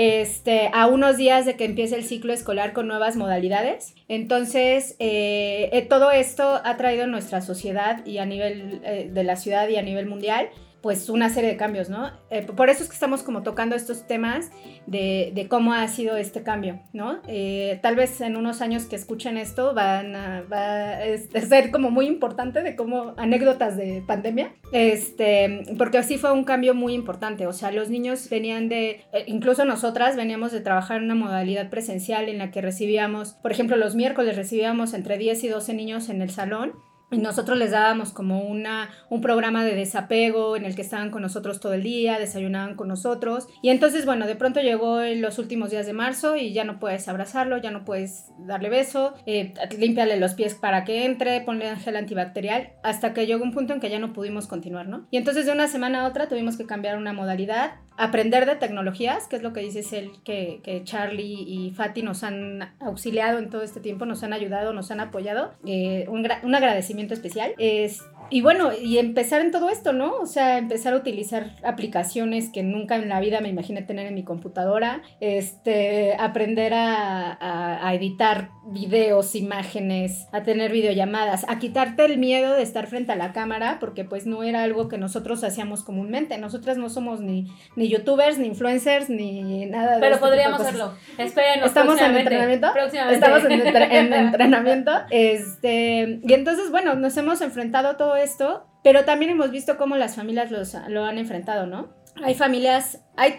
Este, 0.00 0.70
a 0.72 0.86
unos 0.86 1.16
días 1.16 1.44
de 1.44 1.56
que 1.56 1.64
empiece 1.64 1.96
el 1.96 2.04
ciclo 2.04 2.32
escolar 2.32 2.72
con 2.72 2.86
nuevas 2.86 3.16
modalidades. 3.16 3.96
Entonces, 4.06 4.94
eh, 5.00 5.70
eh, 5.72 5.82
todo 5.82 6.12
esto 6.12 6.60
ha 6.62 6.76
traído 6.76 7.02
en 7.02 7.10
nuestra 7.10 7.40
sociedad 7.40 8.06
y 8.06 8.18
a 8.18 8.24
nivel 8.24 8.80
de 8.80 9.24
la 9.24 9.34
ciudad 9.34 9.68
y 9.68 9.74
a 9.74 9.82
nivel 9.82 10.06
mundial 10.06 10.50
pues 10.82 11.08
una 11.08 11.28
serie 11.28 11.50
de 11.50 11.56
cambios, 11.56 11.88
¿no? 11.88 12.10
Eh, 12.30 12.42
por 12.42 12.70
eso 12.70 12.82
es 12.82 12.88
que 12.88 12.94
estamos 12.94 13.22
como 13.22 13.42
tocando 13.42 13.74
estos 13.74 14.06
temas 14.06 14.50
de, 14.86 15.46
cómo 15.50 15.72
ha 15.72 15.86
sido 15.88 16.16
este 16.16 16.42
cambio, 16.42 16.80
¿no? 16.92 17.20
Eh, 17.26 17.78
tal 17.82 17.96
vez 17.96 18.20
en 18.20 18.36
unos 18.36 18.60
años 18.60 18.84
que 18.84 18.96
escuchen 18.96 19.36
esto 19.36 19.74
va 19.74 20.00
a 20.00 21.40
ser 21.40 21.70
como 21.70 21.90
muy 21.90 22.06
importante 22.06 22.62
de 22.62 22.76
cómo 22.76 23.14
anécdotas 23.16 23.76
de 23.76 24.02
pandemia, 24.06 24.52
este, 24.72 25.62
porque 25.76 25.98
así 25.98 26.18
fue 26.18 26.32
un 26.32 26.44
cambio 26.44 26.74
muy 26.74 26.94
importante, 26.94 27.46
o 27.46 27.52
sea, 27.52 27.72
los 27.72 27.90
niños 27.90 28.28
venían 28.30 28.68
de, 28.68 29.02
eh, 29.12 29.24
incluso 29.26 29.64
nosotras 29.64 30.16
veníamos 30.16 30.52
de 30.52 30.60
trabajar 30.60 30.98
en 30.98 31.04
una 31.04 31.14
modalidad 31.14 31.70
presencial 31.70 32.28
en 32.28 32.38
la 32.38 32.50
que 32.50 32.62
recibíamos, 32.62 33.34
por 33.34 33.50
ejemplo, 33.50 33.76
los 33.76 33.94
miércoles 33.94 34.36
recibíamos 34.36 34.94
entre 34.94 35.18
10 35.18 35.44
y 35.44 35.48
12 35.48 35.74
niños 35.74 36.08
en 36.08 36.22
el 36.22 36.30
salón 36.30 36.72
nosotros 37.10 37.56
les 37.56 37.70
dábamos 37.70 38.12
como 38.12 38.42
una, 38.42 38.90
un 39.08 39.20
programa 39.20 39.64
de 39.64 39.74
desapego 39.74 40.56
en 40.56 40.64
el 40.64 40.74
que 40.74 40.82
estaban 40.82 41.10
con 41.10 41.22
nosotros 41.22 41.60
todo 41.60 41.72
el 41.72 41.82
día, 41.82 42.18
desayunaban 42.18 42.74
con 42.76 42.88
nosotros. 42.88 43.48
Y 43.62 43.70
entonces, 43.70 44.04
bueno, 44.04 44.26
de 44.26 44.36
pronto 44.36 44.60
llegó 44.60 45.00
los 45.00 45.38
últimos 45.38 45.70
días 45.70 45.86
de 45.86 45.92
marzo 45.92 46.36
y 46.36 46.52
ya 46.52 46.64
no 46.64 46.78
puedes 46.78 47.08
abrazarlo, 47.08 47.58
ya 47.58 47.70
no 47.70 47.84
puedes 47.84 48.26
darle 48.40 48.68
beso, 48.68 49.14
eh, 49.26 49.54
límpiale 49.78 50.18
los 50.18 50.34
pies 50.34 50.54
para 50.54 50.84
que 50.84 51.04
entre, 51.04 51.40
ponle 51.40 51.76
gel 51.76 51.96
antibacterial, 51.96 52.72
hasta 52.82 53.14
que 53.14 53.26
llegó 53.26 53.42
un 53.42 53.52
punto 53.52 53.72
en 53.72 53.80
que 53.80 53.90
ya 53.90 53.98
no 53.98 54.12
pudimos 54.12 54.46
continuar, 54.46 54.88
¿no? 54.88 55.06
Y 55.10 55.16
entonces 55.16 55.46
de 55.46 55.52
una 55.52 55.68
semana 55.68 56.02
a 56.02 56.08
otra 56.08 56.28
tuvimos 56.28 56.56
que 56.56 56.66
cambiar 56.66 56.98
una 56.98 57.12
modalidad, 57.12 57.72
aprender 57.98 58.46
de 58.46 58.54
tecnologías, 58.56 59.26
que 59.26 59.36
es 59.36 59.42
lo 59.42 59.52
que 59.52 59.60
dices 59.60 59.92
él, 59.92 60.12
que, 60.24 60.60
que 60.62 60.84
Charlie 60.84 61.42
y 61.42 61.72
Fati 61.72 62.02
nos 62.02 62.22
han 62.22 62.72
auxiliado 62.80 63.38
en 63.38 63.50
todo 63.50 63.62
este 63.62 63.80
tiempo, 63.80 64.06
nos 64.06 64.22
han 64.22 64.32
ayudado, 64.32 64.72
nos 64.72 64.90
han 64.92 65.00
apoyado. 65.00 65.52
Eh, 65.66 66.06
un, 66.08 66.26
un 66.44 66.54
agradecimiento 66.54 67.12
especial. 67.12 67.52
Es, 67.58 68.04
y 68.30 68.42
bueno, 68.42 68.70
y 68.72 68.98
empezar 68.98 69.40
en 69.40 69.50
todo 69.50 69.70
esto, 69.70 69.92
¿no? 69.92 70.16
O 70.16 70.26
sea, 70.26 70.58
empezar 70.58 70.94
a 70.94 70.96
utilizar 70.96 71.52
aplicaciones 71.62 72.50
que 72.50 72.62
nunca 72.62 72.96
en 72.96 73.08
la 73.08 73.20
vida 73.20 73.40
me 73.40 73.48
imaginé 73.48 73.82
tener 73.82 74.06
en 74.06 74.14
mi 74.14 74.24
computadora, 74.24 75.02
este, 75.20 76.14
aprender 76.18 76.74
a, 76.74 77.86
a, 77.86 77.94
editar 77.94 78.50
videos, 78.66 79.34
imágenes, 79.34 80.26
a 80.32 80.42
tener 80.42 80.72
videollamadas, 80.72 81.46
a 81.48 81.58
quitarte 81.58 82.04
el 82.04 82.18
miedo 82.18 82.52
de 82.54 82.62
estar 82.62 82.86
frente 82.86 83.12
a 83.12 83.16
la 83.16 83.32
cámara, 83.32 83.78
porque 83.80 84.04
pues 84.04 84.26
no 84.26 84.42
era 84.42 84.62
algo 84.62 84.88
que 84.88 84.98
nosotros 84.98 85.42
hacíamos 85.42 85.82
comúnmente. 85.82 86.36
Nosotras 86.38 86.76
no 86.76 86.90
somos 86.90 87.20
ni, 87.20 87.46
ni 87.76 87.88
youtubers, 87.88 88.38
ni 88.38 88.48
influencers, 88.48 89.08
ni 89.08 89.66
nada 89.66 89.94
de 89.94 90.00
Pero 90.00 90.14
este 90.16 90.26
podríamos 90.26 90.60
hacerlo. 90.60 90.92
Espérenos. 91.16 91.68
Estamos 91.68 92.00
en 92.00 92.16
entrenamiento. 92.16 92.68
Estamos 93.10 93.44
en, 93.44 93.52
en 93.52 94.12
entrenamiento. 94.12 94.92
Este, 95.10 96.20
y 96.22 96.32
entonces, 96.32 96.70
bueno, 96.70 96.94
nos 96.94 97.16
hemos 97.16 97.40
enfrentado 97.40 97.88
a 97.88 97.96
todo 97.96 98.17
esto, 98.18 98.66
pero 98.82 99.04
también 99.04 99.30
hemos 99.30 99.50
visto 99.50 99.76
cómo 99.76 99.96
las 99.96 100.16
familias 100.16 100.50
los, 100.50 100.76
lo 100.88 101.04
han 101.04 101.18
enfrentado, 101.18 101.66
¿no? 101.66 101.98
Hay 102.22 102.34
familias, 102.34 103.04
hay 103.16 103.38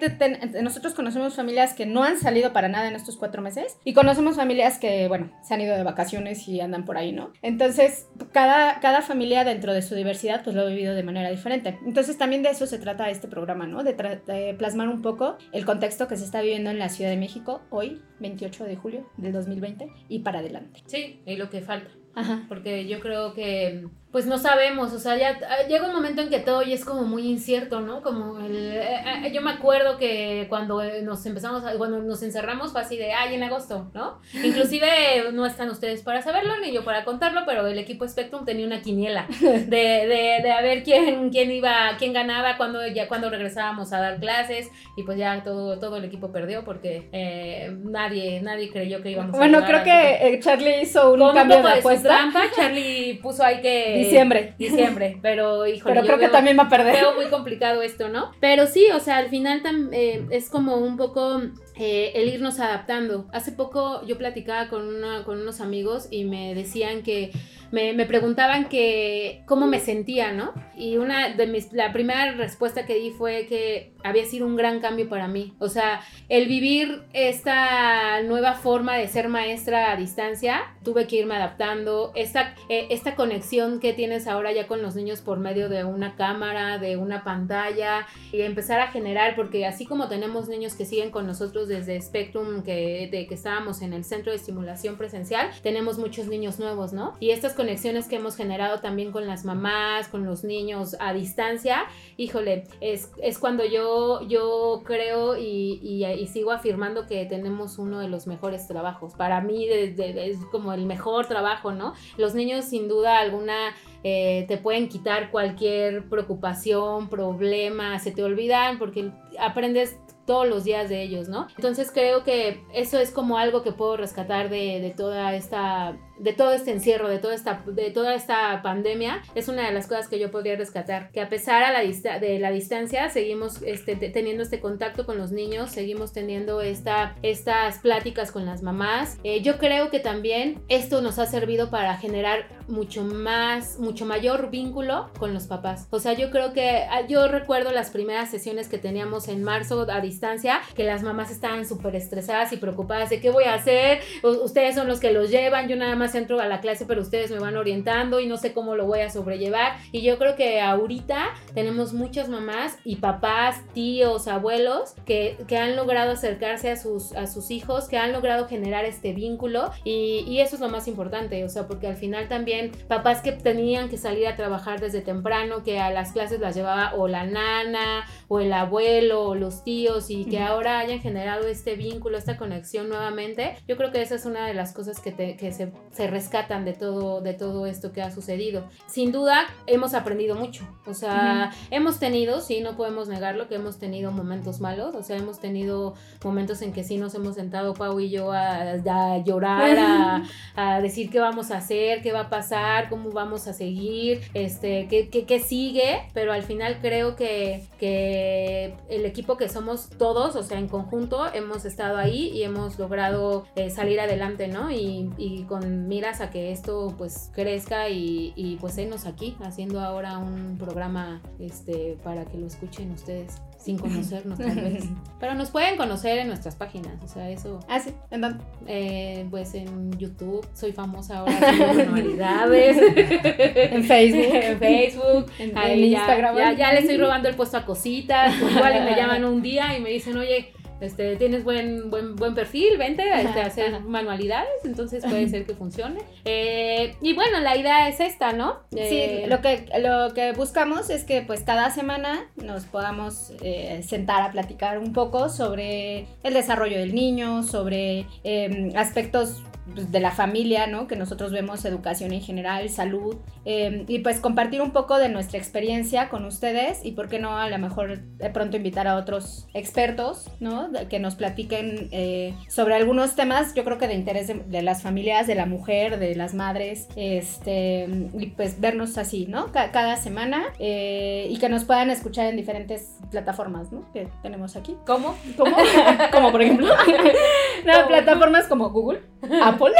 nosotros 0.62 0.94
conocemos 0.94 1.36
familias 1.36 1.74
que 1.74 1.86
no 1.86 2.04
han 2.04 2.18
salido 2.18 2.54
para 2.54 2.68
nada 2.68 2.88
en 2.88 2.96
estos 2.96 3.18
cuatro 3.18 3.42
meses 3.42 3.78
y 3.84 3.94
conocemos 3.94 4.36
familias 4.36 4.80
que, 4.80 5.08
bueno, 5.08 5.32
se 5.44 5.54
han 5.54 5.62
ido 5.62 5.76
de 5.76 5.84
vacaciones 5.84 6.48
y 6.48 6.62
andan 6.62 6.86
por 6.86 6.98
ahí, 6.98 7.12
¿no? 7.12 7.34
Entonces, 7.42 8.08
cada, 8.32 8.80
cada 8.80 9.02
familia 9.02 9.44
dentro 9.44 9.74
de 9.74 9.82
su 9.82 9.96
diversidad, 9.96 10.44
pues 10.44 10.56
lo 10.56 10.62
ha 10.62 10.66
vivido 10.66 10.96
de 10.96 11.04
manera 11.04 11.30
diferente. 11.30 11.78
Entonces, 11.86 12.18
también 12.18 12.44
de 12.44 12.50
eso 12.50 12.68
se 12.68 12.80
trata 12.80 13.10
este 13.10 13.28
programa, 13.28 13.68
¿no? 13.68 13.84
De, 13.84 13.94
de 13.94 14.56
plasmar 14.58 14.88
un 14.88 15.02
poco 15.02 15.38
el 15.52 15.66
contexto 15.66 16.08
que 16.08 16.18
se 16.18 16.26
está 16.26 16.42
viviendo 16.42 16.70
en 16.70 16.80
la 16.80 16.90
Ciudad 16.90 17.12
de 17.12 17.18
México 17.18 17.62
hoy, 17.70 18.02
28 18.20 18.64
de 18.66 18.76
julio 18.76 19.10
del 19.18 19.34
2020, 19.34 19.88
y 20.08 20.20
para 20.20 20.40
adelante. 20.40 20.82
Sí, 20.86 21.22
y 21.26 21.36
lo 21.36 21.50
que 21.50 21.62
falta. 21.62 21.90
Ajá. 22.16 22.46
Porque 22.48 22.88
yo 22.88 23.00
creo 23.00 23.34
que 23.34 23.86
pues 24.12 24.26
no 24.26 24.40
sabemos, 24.40 24.92
o 24.94 25.00
sea, 25.00 25.18
ya 25.18 25.40
ah, 25.48 25.68
llega 25.68 25.86
un 25.86 25.94
momento 25.94 26.24
en 26.24 26.30
que 26.30 26.40
todo 26.40 26.64
ya 26.64 26.74
es 26.74 26.84
como 26.84 27.04
muy 27.04 27.28
incierto, 27.28 27.80
¿no? 27.82 28.02
Como 28.02 28.40
el, 28.40 28.56
eh, 28.56 29.04
eh, 29.26 29.32
yo 29.32 29.42
me 29.44 29.52
acuerdo 29.52 29.98
que 29.98 30.48
cuando 30.50 30.82
nos 31.04 31.24
empezamos, 31.28 31.62
cuando 31.78 32.00
nos 32.00 32.24
encerramos 32.24 32.72
fue 32.72 32.82
así 32.82 32.98
de, 32.98 33.14
ay, 33.14 33.36
en 33.36 33.44
agosto, 33.44 33.92
¿no? 33.94 34.20
Inclusive 34.44 35.32
no 35.32 35.46
están 35.46 35.70
ustedes 35.70 36.02
para 36.02 36.24
saberlo 36.24 36.60
ni 36.60 36.72
yo 36.72 36.84
para 36.84 37.06
contarlo, 37.06 37.42
pero 37.46 37.68
el 37.68 37.78
equipo 37.78 38.08
Spectrum 38.08 38.46
tenía 38.46 38.66
una 38.66 38.82
quiniela 38.82 39.28
de, 39.42 39.68
de, 39.68 40.40
de 40.42 40.52
a 40.52 40.62
ver 40.62 40.82
quién, 40.82 41.30
quién 41.30 41.52
iba, 41.52 41.92
quién 42.00 42.12
ganaba 42.12 42.58
cuando 42.58 42.88
ya 42.88 43.08
cuando 43.08 43.30
regresábamos 43.30 43.94
a 43.94 44.00
dar 44.00 44.20
clases 44.20 44.72
y 44.98 45.04
pues 45.04 45.20
ya 45.20 45.44
todo, 45.44 45.78
todo 45.78 45.98
el 45.98 46.06
equipo 46.06 46.32
perdió 46.32 46.64
porque 46.66 47.10
eh, 47.12 47.78
nadie, 47.84 48.42
nadie 48.42 48.72
creyó 48.72 49.04
que 49.04 49.12
íbamos 49.12 49.36
a 49.36 49.38
Bueno, 49.38 49.64
creo 49.66 49.84
que 49.84 50.40
Charlie 50.42 50.82
hizo 50.82 51.14
un 51.14 51.32
cambio 51.36 51.62
de 51.62 51.74
apuesta. 51.74 52.10
trampa, 52.10 52.42
Charlie 52.56 53.20
puso 53.22 53.44
ahí 53.44 53.62
que 53.62 53.99
Diciembre. 54.04 54.56
Diciembre, 54.58 55.18
pero 55.22 55.68
híjole. 55.68 55.96
Pero 55.96 56.06
creo 56.06 56.20
que 56.20 56.30
también 56.30 56.58
va 56.58 56.64
a 56.64 56.70
perder. 56.70 56.94
Veo 56.94 57.16
muy 57.16 57.26
complicado 57.28 57.82
esto, 57.82 58.10
¿no? 58.10 58.32
Pero 58.40 58.68
sí, 58.68 58.88
o 58.94 59.00
sea, 59.00 59.18
al 59.18 59.30
final 59.30 59.62
eh, 59.92 60.26
es 60.30 60.50
como 60.50 60.78
un 60.78 60.98
poco 60.98 61.42
eh, 61.76 62.12
el 62.16 62.30
irnos 62.30 62.60
adaptando. 62.60 63.28
Hace 63.32 63.52
poco 63.52 64.06
yo 64.06 64.18
platicaba 64.18 64.70
con, 64.70 64.88
una, 64.88 65.24
con 65.24 65.40
unos 65.42 65.62
amigos 65.62 66.08
y 66.12 66.26
me 66.26 66.54
decían 66.56 67.04
que 67.04 67.32
me, 67.72 68.06
preguntaban 68.06 68.70
que 68.70 69.44
cómo 69.46 69.68
me 69.68 69.80
sentía, 69.80 70.32
¿no? 70.32 70.54
Y 70.76 70.98
una 70.98 71.30
de 71.30 71.48
mis, 71.48 71.72
la 71.74 71.92
primera 71.94 72.32
respuesta 72.34 72.86
que 72.86 72.96
di 72.96 73.12
fue 73.12 73.46
que 73.48 73.94
había 74.04 74.26
sido 74.26 74.48
un 74.48 74.56
gran 74.56 74.80
cambio 74.80 75.10
para 75.10 75.28
mí. 75.28 75.54
O 75.60 75.70
sea, 75.70 76.02
el 76.30 76.48
vivir 76.48 77.04
esta 77.14 78.22
nueva 78.24 78.54
forma 78.54 78.96
de 78.96 79.08
ser 79.08 79.28
maestra 79.28 79.92
a 79.92 79.96
distancia, 79.96 80.76
tuve 80.84 81.08
que 81.08 81.18
irme 81.18 81.36
adaptando. 81.36 82.12
Esta, 82.16 82.56
eh, 82.70 82.88
esta 82.90 83.16
conexión 83.16 83.80
que 83.80 83.94
tienes 83.94 84.28
ahora 84.28 84.52
ya 84.52 84.68
con 84.68 84.82
los 84.82 84.96
niños 84.96 85.22
por 85.22 85.40
medio 85.40 85.70
de 85.70 85.84
una 85.84 86.16
cámara, 86.16 86.78
de 86.78 86.98
una 86.98 87.24
pantalla, 87.24 88.08
y 88.32 88.42
empezar 88.42 88.80
a 88.80 88.88
generar, 88.88 89.36
porque 89.36 89.66
así 89.66 89.86
como 89.86 90.08
tenemos 90.08 90.48
niños 90.48 90.76
que 90.76 90.86
siguen 90.86 91.12
con 91.12 91.28
nosotros 91.28 91.68
desde 91.68 92.02
Spectrum, 92.02 92.64
que, 92.64 93.10
de 93.12 93.28
que 93.28 93.36
estábamos 93.36 93.82
en 93.82 93.94
el 93.94 94.04
centro 94.04 94.32
de 94.32 94.38
estimulación 94.38 94.98
presencial, 94.98 95.50
tenemos 95.62 95.98
muchos 95.98 96.28
niños 96.28 96.60
nuevos, 96.60 96.94
¿no? 96.94 97.16
Y 97.20 97.32
estas 97.32 97.54
conexiones 97.60 98.08
que 98.08 98.16
hemos 98.16 98.38
generado 98.38 98.80
también 98.80 99.12
con 99.12 99.28
las 99.28 99.44
mamás, 99.44 100.08
con 100.08 100.26
los 100.26 100.46
niños 100.46 100.96
a 101.02 101.12
distancia, 101.12 101.88
híjole, 102.16 102.64
es, 102.80 103.12
es 103.22 103.38
cuando 103.38 103.66
yo, 103.66 104.22
yo 104.30 104.82
creo 104.86 105.36
y, 105.36 105.82
y, 105.84 106.28
sigo 106.28 106.52
afirmando 106.52 107.06
que 107.06 107.26
tenemos 107.26 107.78
uno 107.78 108.00
de 108.00 108.08
los 108.08 108.28
mejores 108.28 108.66
trabajos. 108.66 109.14
Para 109.16 109.42
mí 109.42 109.68
es 109.68 110.38
como 110.54 110.72
el 110.72 110.86
mejor 110.86 111.26
trabajo, 111.26 111.74
¿no? 111.74 111.96
Los 112.18 112.34
niños 112.34 112.64
sin 112.64 112.88
duda 112.88 113.20
alguna 113.20 113.76
eh, 114.06 114.46
te 114.48 114.58
pueden 114.58 114.88
quitar 114.88 115.30
cualquier 115.30 116.08
preocupación, 116.08 117.10
problema, 117.10 118.00
se 118.00 118.14
te 118.14 118.24
olvidan 118.24 118.80
porque 118.80 119.12
aprendes 119.38 119.98
todos 120.30 120.48
los 120.48 120.64
días 120.64 120.90
de 120.90 121.02
ellos, 121.02 121.28
¿no? 121.28 121.48
Entonces 121.58 121.92
creo 121.92 122.24
que 122.24 122.64
eso 122.72 123.00
es 123.00 123.10
como 123.10 123.40
algo 123.40 123.64
que 123.64 123.72
puedo 123.72 123.98
rescatar 123.98 124.50
de, 124.50 124.94
toda 124.96 125.34
esta 125.36 125.98
de 126.20 126.34
todo 126.34 126.54
este 126.54 126.72
encierro, 126.72 127.10
de 127.10 127.20
toda 127.20 127.34
esta, 127.34 127.64
de 127.66 127.92
toda 127.92 128.14
esta 128.14 128.62
pandemia, 128.62 129.22
es 129.36 129.48
una 129.48 129.66
de 129.66 129.74
las 129.74 129.88
cosas 129.88 130.08
que 130.08 130.20
yo 130.20 130.32
podría 130.32 130.56
rescatar, 130.56 131.12
que 131.12 131.22
a 131.22 131.30
pesar 131.30 131.64
a 131.64 131.72
la 131.72 131.80
de 132.20 132.40
la 132.40 132.52
distancia, 132.52 133.10
seguimos 133.10 133.62
este, 133.64 133.96
teniendo 133.96 134.44
este 134.44 134.60
contacto 134.60 135.06
con 135.06 135.18
los 135.18 135.32
niños, 135.32 135.72
seguimos 135.72 136.14
teniendo 136.14 136.62
esta, 136.62 137.16
estas 137.24 137.80
pláticas 137.80 138.32
con 138.32 138.46
las 138.46 138.62
mamás. 138.62 139.18
Eh, 139.24 139.42
yo 139.42 139.58
creo 139.58 139.90
que 139.90 140.00
también 140.00 140.62
esto 140.68 141.02
nos 141.02 141.20
ha 141.20 141.26
servido 141.26 141.70
para 141.70 141.98
generar 141.98 142.48
mucho 142.68 143.04
más, 143.04 143.80
mucho 143.80 144.06
mayor 144.06 144.50
vínculo 144.50 145.10
con 145.18 145.34
los 145.34 145.48
papás. 145.48 145.88
O 145.90 146.00
sea, 146.00 146.14
yo 146.14 146.30
creo 146.32 146.54
que 146.54 146.86
ah, 146.90 147.06
yo 147.08 147.28
recuerdo 147.28 147.72
las 147.72 147.90
primeras 147.90 148.30
sesiones 148.30 148.68
que 148.68 148.78
teníamos 148.78 149.28
en 149.28 149.44
marzo 149.44 149.88
a 149.90 150.02
distancia, 150.02 150.62
que 150.76 150.84
las 150.84 151.02
mamás 151.02 151.32
estaban 151.32 151.66
súper 151.66 151.96
estresadas 151.96 152.54
y 152.54 152.58
preocupadas 152.58 153.10
de 153.10 153.20
qué 153.20 153.30
voy 153.30 153.46
a 153.46 153.56
hacer, 153.56 154.00
ustedes 154.24 154.76
son 154.76 154.88
los 154.88 155.00
que 155.00 155.12
los 155.12 155.32
llevan, 155.32 155.68
yo 155.68 155.76
nada 155.76 155.96
más 155.96 156.09
entro 156.16 156.40
a 156.40 156.46
la 156.48 156.62
clase, 156.62 156.86
pero 156.86 157.02
ustedes 157.02 157.32
me 157.32 157.40
van 157.40 157.58
orientando 157.58 158.20
y 158.20 158.28
no 158.28 158.38
sé 158.38 158.54
cómo 158.54 158.76
lo 158.76 158.86
voy 158.86 159.02
a 159.02 159.10
sobrellevar. 159.10 159.78
Y 159.92 160.02
yo 160.02 160.18
creo 160.18 160.36
que 160.36 160.62
ahorita 160.62 161.30
tenemos 161.54 161.94
muchas 161.94 162.30
mamás 162.30 162.78
y 162.84 162.98
papás, 162.98 163.62
tíos, 163.74 164.28
abuelos 164.28 164.94
que, 165.06 165.38
que 165.48 165.58
han 165.58 165.76
logrado 165.76 166.12
acercarse 166.12 166.72
a 166.72 166.76
sus, 166.76 167.14
a 167.14 167.28
sus 167.28 167.52
hijos, 167.52 167.88
que 167.88 167.98
han 167.98 168.14
logrado 168.14 168.48
generar 168.48 168.86
este 168.86 169.14
vínculo 169.14 169.72
y, 169.84 170.26
y 170.28 170.40
eso 170.42 170.56
es 170.56 170.62
lo 170.62 170.70
más 170.70 170.88
importante, 170.88 171.44
o 171.44 171.50
sea, 171.50 171.68
porque 171.68 171.88
al 171.88 171.96
final 171.96 172.28
también 172.28 172.72
papás 172.88 173.22
que 173.22 173.32
tenían 173.32 173.90
que 173.90 173.98
salir 173.98 174.28
a 174.28 174.36
trabajar 174.36 174.80
desde 174.80 175.02
temprano, 175.02 175.64
que 175.64 175.80
a 175.80 175.92
las 175.92 176.12
clases 176.12 176.40
las 176.40 176.56
llevaba 176.56 176.94
o 176.96 177.08
la 177.08 177.26
nana 177.26 178.06
o 178.28 178.40
el 178.40 178.54
abuelo 178.54 179.24
o 179.24 179.36
los 179.36 179.64
tíos 179.64 180.10
y 180.10 180.26
que 180.26 180.40
ahora 180.40 180.80
hayan 180.80 181.00
generado 181.00 181.48
este 181.48 181.76
vínculo, 181.76 182.18
esta 182.18 182.38
conexión 182.38 182.90
nuevamente, 182.90 183.56
yo 183.68 183.78
creo 183.78 183.92
que 183.92 184.02
esa 184.02 184.16
es 184.16 184.26
una 184.26 184.48
de 184.48 184.54
las 184.54 184.74
cosas 184.74 185.00
que, 185.00 185.14
que 185.36 185.52
se, 185.52 185.72
se, 186.00 186.08
rescatan 186.08 186.66
de 186.66 186.74
todo, 186.74 187.22
de 187.22 187.34
todo 187.34 187.66
esto 187.66 187.92
que 187.92 188.02
ha 188.02 188.12
sucedido. 188.12 188.64
Sin 188.88 189.12
duda, 189.12 189.46
hemos 189.68 189.94
aprendido 189.94 190.36
mucho, 190.36 190.68
o 190.86 190.94
sea, 190.94 191.52
hemos 191.72 192.00
tenido, 192.00 192.42
sí, 192.42 192.62
no 192.62 192.76
podemos 192.76 193.08
negarlo, 193.08 193.48
que 193.48 193.56
hemos 193.56 193.78
tenido 193.80 194.12
momentos 194.12 194.60
malos, 194.60 194.96
o 194.96 195.04
sea, 195.04 195.18
hemos 195.18 195.40
tenido 195.40 195.94
momentos 196.24 196.62
en 196.62 196.74
que 196.74 196.84
sí 196.84 196.98
nos 196.98 197.14
hemos 197.16 197.36
sentado, 197.36 197.74
Pau 197.74 198.00
y 198.00 198.10
yo, 198.10 198.32
a, 198.32 198.78
llorar, 199.24 199.78
a, 199.78 200.24
a, 200.56 200.82
decir 200.82 201.10
qué 201.10 201.20
vamos 201.20 201.52
a 201.52 201.58
hacer, 201.58 202.02
qué 202.02 202.12
va 202.12 202.22
a 202.22 202.30
pasar, 202.30 202.90
cómo 202.90 203.12
vamos 203.12 203.48
a 203.48 203.54
seguir, 203.54 204.22
este, 204.34 204.88
qué, 204.88 205.10
qué, 205.10 205.26
qué 205.26 205.40
sigue, 205.40 206.08
pero 206.14 206.32
al 206.32 206.44
final 206.44 206.80
creo 206.82 207.16
que, 207.16 207.68
que 207.80 208.76
el 208.90 209.06
equipo 209.06 209.38
que 209.38 209.50
somos 209.50 209.90
todos, 209.90 210.36
o 210.36 210.44
sea, 210.44 210.60
en 210.60 210.68
conjunto, 210.68 211.26
hemos 211.34 211.66
estado 211.66 211.98
ahí 211.98 212.30
y 212.30 212.44
hemos 212.44 212.80
logrado 212.80 213.46
eh, 213.56 213.70
salir 213.70 214.00
adelante, 214.00 214.48
¿no? 214.48 214.72
Y, 214.72 215.10
y, 215.18 215.44
con 215.44 215.89
miras 215.90 216.22
a 216.22 216.30
que 216.30 216.52
esto 216.52 216.94
pues 216.98 217.32
crezca 217.34 217.90
y, 217.90 218.32
y 218.36 218.58
pues 218.58 218.78
enos 218.78 219.06
aquí 219.06 219.36
haciendo 219.42 219.82
ahora 219.82 220.20
un 220.20 220.58
programa 220.58 221.22
este, 221.40 221.98
para 222.04 222.26
que 222.26 222.38
lo 222.38 222.46
escuchen 222.46 222.92
ustedes 222.92 223.42
sin 223.58 223.78
conocernos 223.80 224.40
tal 224.40 224.56
vez. 224.56 224.86
Pero 225.20 225.34
nos 225.34 225.50
pueden 225.50 225.78
conocer 225.78 226.20
en 226.20 226.28
nuestras 226.28 226.56
páginas, 226.56 226.94
o 227.04 227.08
sea, 227.08 227.30
eso. 227.30 227.60
Ah, 227.68 227.80
sí, 227.80 227.92
¿en 228.12 228.22
dónde? 228.22 228.44
Eh, 228.68 229.26
pues 229.30 229.54
en 229.56 229.98
YouTube, 229.98 230.48
soy 230.54 230.72
famosa 230.72 231.20
ahora 231.20 231.34
manualidades. 231.76 232.78
en 232.96 233.84
Facebook. 233.84 234.34
en 234.34 234.60
Facebook. 234.60 235.32
En, 235.40 235.84
Instagram. 235.84 236.38
Ya, 236.38 236.54
ya, 236.54 236.74
le 236.74 236.80
estoy 236.80 236.98
robando 236.98 237.28
el 237.28 237.36
puesto 237.36 237.58
a 237.58 237.66
cositas. 237.66 238.34
Igual 238.40 238.86
me 238.86 238.96
llaman 238.96 239.26
un 239.26 239.42
día 239.42 239.76
y 239.78 239.82
me 239.82 239.90
dicen, 239.90 240.16
oye, 240.18 240.54
este, 240.82 241.16
tienes 241.18 241.44
buen, 241.44 241.90
buen, 241.90 242.16
buen 242.16 242.36
perfil, 242.36 242.78
vente 242.78 243.04
este, 243.22 243.42
a 243.42 243.46
hacer 243.46 243.82
manualidades, 243.82 244.50
entonces 244.64 245.04
puede 245.04 245.28
ser 245.30 245.46
que 245.46 245.54
funcione. 245.54 246.00
Eh, 246.26 246.96
y 247.02 247.14
bueno, 247.14 247.40
la 247.40 247.58
idea 247.58 247.88
es 247.90 248.00
esta, 248.00 248.34
¿no? 248.34 248.60
sí, 248.72 248.78
eh, 248.80 249.26
lo 249.28 249.42
que, 249.42 249.66
lo 249.80 250.14
que 250.14 250.32
buscamos 250.34 250.90
es 250.90 251.04
que 251.04 251.22
pues 251.22 251.42
cada 251.42 251.70
semana 251.72 252.28
nos 252.36 252.66
podamos 252.66 253.32
eh, 253.42 253.82
sentar 253.86 254.22
a 254.22 254.32
platicar 254.32 254.80
un 254.80 254.94
poco 254.94 255.30
sobre 255.30 256.08
el 256.24 256.34
desarrollo 256.34 256.78
del 256.78 256.96
niño, 256.96 257.44
sobre 257.44 258.06
em, 258.24 258.76
aspectos 258.76 259.44
pues, 259.74 259.92
de 259.92 260.00
la 260.00 260.12
familia, 260.12 260.68
¿no? 260.68 260.88
Que 260.88 260.96
nosotros 260.96 261.32
vemos 261.32 261.66
educación 261.66 262.14
en 262.14 262.22
general, 262.22 262.70
salud, 262.70 263.18
em, 263.46 263.86
y 263.88 264.00
pues 264.00 264.20
compartir 264.20 264.62
un 264.62 264.72
poco 264.72 264.98
de 264.98 265.10
nuestra 265.10 265.38
experiencia 265.38 266.10
con 266.10 266.26
ustedes 266.26 266.86
y 266.86 266.92
por 266.92 267.10
qué 267.10 267.20
no 267.20 267.38
a 267.38 267.50
lo 267.50 267.58
mejor 267.58 268.00
de 268.00 268.30
pronto 268.30 268.58
invitar 268.58 268.88
a 268.88 268.96
otros 268.96 269.48
expertos, 269.54 270.30
¿no? 270.40 270.70
Que 270.90 271.00
nos 271.00 271.16
platiquen 271.16 271.90
eh, 271.92 272.34
sobre 272.48 272.76
algunos 272.76 273.16
temas, 273.16 273.54
yo 273.56 273.64
creo 273.64 273.78
que 273.78 273.88
de 273.88 273.96
interés 273.96 274.28
de, 274.28 274.62
las 274.62 274.82
familias, 274.82 275.28
de 275.28 275.36
la 275.36 275.46
mujer, 275.46 276.00
de 276.00 276.16
las 276.16 276.34
madres, 276.34 276.88
este, 276.96 277.88
y 278.18 278.28
pues 278.28 278.60
vernos 278.60 278.98
así, 278.98 279.26
¿no? 279.28 279.52
cada 279.52 279.98
semana 279.98 280.44
eh, 280.60 281.28
y 281.30 281.38
que 281.38 281.50
nos 281.50 281.66
puedan 281.66 281.90
escuchar 281.90 282.28
en 282.28 282.36
diferentes 282.36 282.99
plataformas, 283.10 283.72
¿no? 283.72 283.92
Que 283.92 284.08
tenemos 284.22 284.56
aquí. 284.56 284.78
¿Cómo? 284.86 285.18
¿Cómo? 285.38 285.56
como 286.12 286.32
por 286.32 286.42
ejemplo. 286.42 286.68
no, 287.66 287.88
plataformas 287.88 288.48
como 288.48 288.70
Google, 288.70 289.02
Apple. 289.44 289.74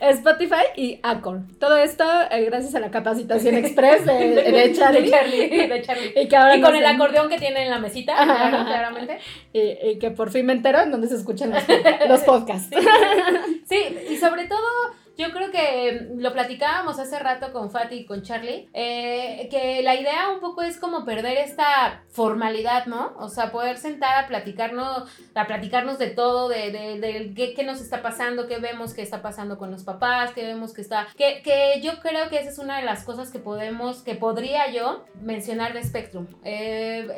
Spotify 0.00 0.64
y 0.76 0.98
Anchor. 1.02 1.42
Todo 1.58 1.76
esto 1.76 2.04
eh, 2.30 2.44
gracias 2.44 2.74
a 2.74 2.80
la 2.80 2.90
capacitación 2.90 3.54
express 3.54 4.04
de, 4.04 4.72
Charlie. 4.76 5.10
de 5.10 5.82
Charlie. 5.82 6.12
Y, 6.16 6.28
que 6.28 6.36
ahora 6.36 6.56
y 6.56 6.60
con 6.60 6.74
el 6.74 6.84
acordeón 6.84 7.28
que 7.28 7.38
tiene 7.38 7.62
en 7.62 7.70
la 7.70 7.78
mesita, 7.78 8.14
claramente. 8.14 9.18
Y, 9.52 9.98
que 9.98 10.10
por 10.10 10.30
fin 10.30 10.46
me 10.46 10.52
entero 10.52 10.80
en 10.80 10.90
donde 10.90 11.08
se 11.08 11.14
escuchan 11.14 11.50
los, 11.50 11.62
los 12.08 12.20
podcasts. 12.22 12.76
Sí, 13.66 13.96
y 14.10 14.16
sobre 14.16 14.46
todo 14.46 14.58
yo 15.16 15.30
creo 15.32 15.50
que 15.50 16.08
lo 16.16 16.32
platicábamos 16.32 16.98
hace 16.98 17.18
rato 17.18 17.52
con 17.52 17.70
Fati 17.70 17.96
y 17.96 18.06
con 18.06 18.22
Charlie, 18.22 18.68
eh, 18.72 19.48
que 19.50 19.82
la 19.82 19.94
idea 19.94 20.30
un 20.30 20.40
poco 20.40 20.62
es 20.62 20.78
como 20.78 21.04
perder 21.04 21.38
esta 21.38 22.04
formalidad, 22.08 22.86
¿no? 22.86 23.14
O 23.18 23.28
sea, 23.28 23.52
poder 23.52 23.78
sentar 23.78 24.24
a 24.24 24.26
platicarnos, 24.26 25.08
a 25.34 25.46
platicarnos 25.46 25.98
de 25.98 26.08
todo, 26.08 26.48
de, 26.48 26.70
de, 26.72 26.98
de 27.00 27.54
qué, 27.54 27.64
nos 27.64 27.80
está 27.80 28.02
pasando, 28.02 28.48
qué 28.48 28.58
vemos 28.58 28.92
que 28.92 29.02
está 29.02 29.22
pasando 29.22 29.56
con 29.56 29.70
los 29.70 29.84
papás, 29.84 30.32
qué 30.34 30.44
vemos 30.44 30.74
que 30.74 30.80
está... 30.80 31.06
Que, 31.16 31.42
que 31.42 31.80
yo 31.80 32.00
creo 32.00 32.28
que 32.28 32.38
esa 32.38 32.50
es 32.50 32.58
una 32.58 32.78
de 32.78 32.84
las 32.84 33.04
cosas 33.04 33.30
que 33.30 33.38
podemos, 33.38 34.02
que 34.02 34.14
podría 34.14 34.70
yo 34.70 35.04
mencionar 35.20 35.72
de 35.72 35.84
Spectrum. 35.84 36.26
Eh, 36.44 37.08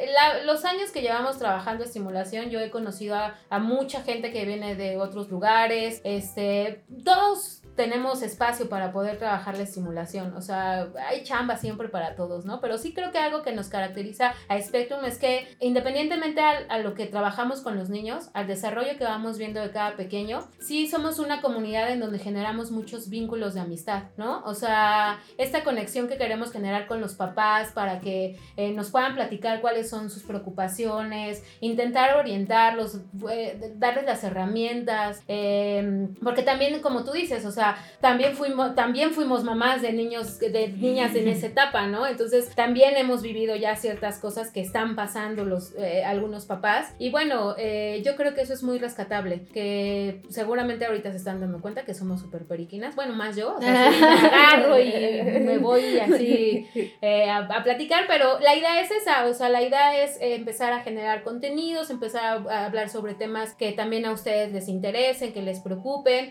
los 0.44 0.64
años 0.64 0.90
que 0.90 1.02
llevamos 1.02 1.38
trabajando 1.38 1.84
estimulación, 1.84 2.50
yo 2.50 2.60
he 2.60 2.70
conocido 2.70 3.16
a, 3.16 3.34
a 3.48 3.58
mucha 3.58 4.02
gente 4.02 4.32
que 4.32 4.44
viene 4.44 4.74
de 4.74 4.98
otros 4.98 5.28
lugares, 5.30 6.00
este, 6.04 6.84
todos 7.04 7.62
tenemos 7.76 8.22
espacio 8.22 8.68
para 8.68 8.90
poder 8.90 9.18
trabajar 9.18 9.56
la 9.56 9.62
estimulación. 9.62 10.34
O 10.34 10.40
sea, 10.40 10.88
hay 11.08 11.22
chamba 11.22 11.56
siempre 11.56 11.88
para 11.88 12.16
todos, 12.16 12.44
¿no? 12.44 12.60
Pero 12.60 12.78
sí 12.78 12.92
creo 12.94 13.12
que 13.12 13.18
algo 13.18 13.42
que 13.42 13.52
nos 13.52 13.68
caracteriza 13.68 14.34
a 14.48 14.60
Spectrum 14.60 15.04
es 15.04 15.18
que 15.18 15.46
independientemente 15.60 16.40
a, 16.40 16.78
lo 16.78 16.94
que 16.94 17.06
trabajamos 17.06 17.60
con 17.60 17.76
los 17.76 17.90
niños, 17.90 18.30
al 18.32 18.46
desarrollo 18.46 18.96
que 18.98 19.04
vamos 19.04 19.38
viendo 19.38 19.60
de 19.60 19.70
cada 19.70 19.96
pequeño, 19.96 20.48
sí 20.58 20.88
somos 20.88 21.18
una 21.18 21.42
comunidad 21.42 21.90
en 21.90 22.00
donde 22.00 22.18
generamos 22.18 22.70
muchos 22.70 23.10
vínculos 23.10 23.54
de 23.54 23.60
amistad, 23.60 24.04
¿no? 24.16 24.42
O 24.44 24.54
sea, 24.54 25.20
esta 25.36 25.62
conexión 25.62 26.08
que 26.08 26.16
queremos 26.16 26.52
generar 26.52 26.86
con 26.86 27.00
los 27.00 27.14
papás 27.14 27.72
para 27.72 28.00
que 28.00 28.38
eh, 28.56 28.72
nos 28.72 28.90
puedan 28.90 29.14
platicar 29.14 29.60
cuáles 29.60 29.90
son 29.90 30.10
sus 30.10 30.22
preocupaciones, 30.22 31.42
intentar 31.60 32.16
orientarlos, 32.16 33.00
eh, 33.30 33.74
darles 33.76 34.06
las 34.06 34.24
herramientas, 34.24 35.22
eh, 35.28 36.08
porque 36.22 36.42
también 36.42 36.80
como 36.80 37.04
tú 37.04 37.12
dices, 37.12 37.44
o 37.44 37.50
sea, 37.50 37.65
también 38.00 38.36
fuimos, 38.36 38.74
también 38.74 39.10
fuimos 39.12 39.42
mamás 39.42 39.82
de 39.82 39.92
niños, 39.92 40.38
de 40.38 40.68
niñas 40.68 41.14
en 41.14 41.28
esa 41.28 41.46
etapa, 41.46 41.86
¿no? 41.86 42.06
Entonces 42.06 42.54
también 42.54 42.96
hemos 42.96 43.22
vivido 43.22 43.56
ya 43.56 43.74
ciertas 43.76 44.18
cosas 44.18 44.50
que 44.50 44.60
están 44.60 44.94
pasando 44.94 45.44
los, 45.44 45.74
eh, 45.78 46.04
algunos 46.04 46.46
papás. 46.46 46.94
Y 46.98 47.10
bueno, 47.10 47.54
eh, 47.58 48.02
yo 48.04 48.16
creo 48.16 48.34
que 48.34 48.42
eso 48.42 48.52
es 48.52 48.62
muy 48.62 48.78
rescatable, 48.78 49.44
que 49.52 50.22
seguramente 50.28 50.86
ahorita 50.86 51.10
se 51.10 51.16
están 51.16 51.40
dando 51.40 51.60
cuenta 51.60 51.84
que 51.84 51.94
somos 51.94 52.20
súper 52.20 52.46
periquinas. 52.46 52.94
Bueno, 52.94 53.14
más 53.14 53.36
yo, 53.36 53.56
o 53.56 53.60
sea, 53.60 53.90
me 53.90 54.26
agarro 54.28 54.78
y 54.78 54.92
me 55.40 55.58
voy 55.58 55.98
así 55.98 56.66
eh, 57.00 57.30
a, 57.30 57.62
platicar, 57.62 58.04
pero 58.06 58.38
la 58.40 58.54
idea 58.54 58.80
es 58.80 58.90
esa, 58.90 59.26
o 59.26 59.34
sea, 59.34 59.48
la 59.48 59.62
idea 59.62 60.02
es 60.02 60.18
empezar 60.20 60.72
a 60.72 60.80
generar 60.80 61.22
contenidos, 61.22 61.90
empezar 61.90 62.46
a, 62.48 62.66
hablar 62.66 62.88
sobre 62.88 63.14
temas 63.14 63.54
que 63.54 63.72
también 63.72 64.04
a 64.06 64.12
ustedes 64.12 64.52
les 64.52 64.68
interesen, 64.68 65.32
que 65.32 65.42
les 65.42 65.60
preocupen 65.60 66.30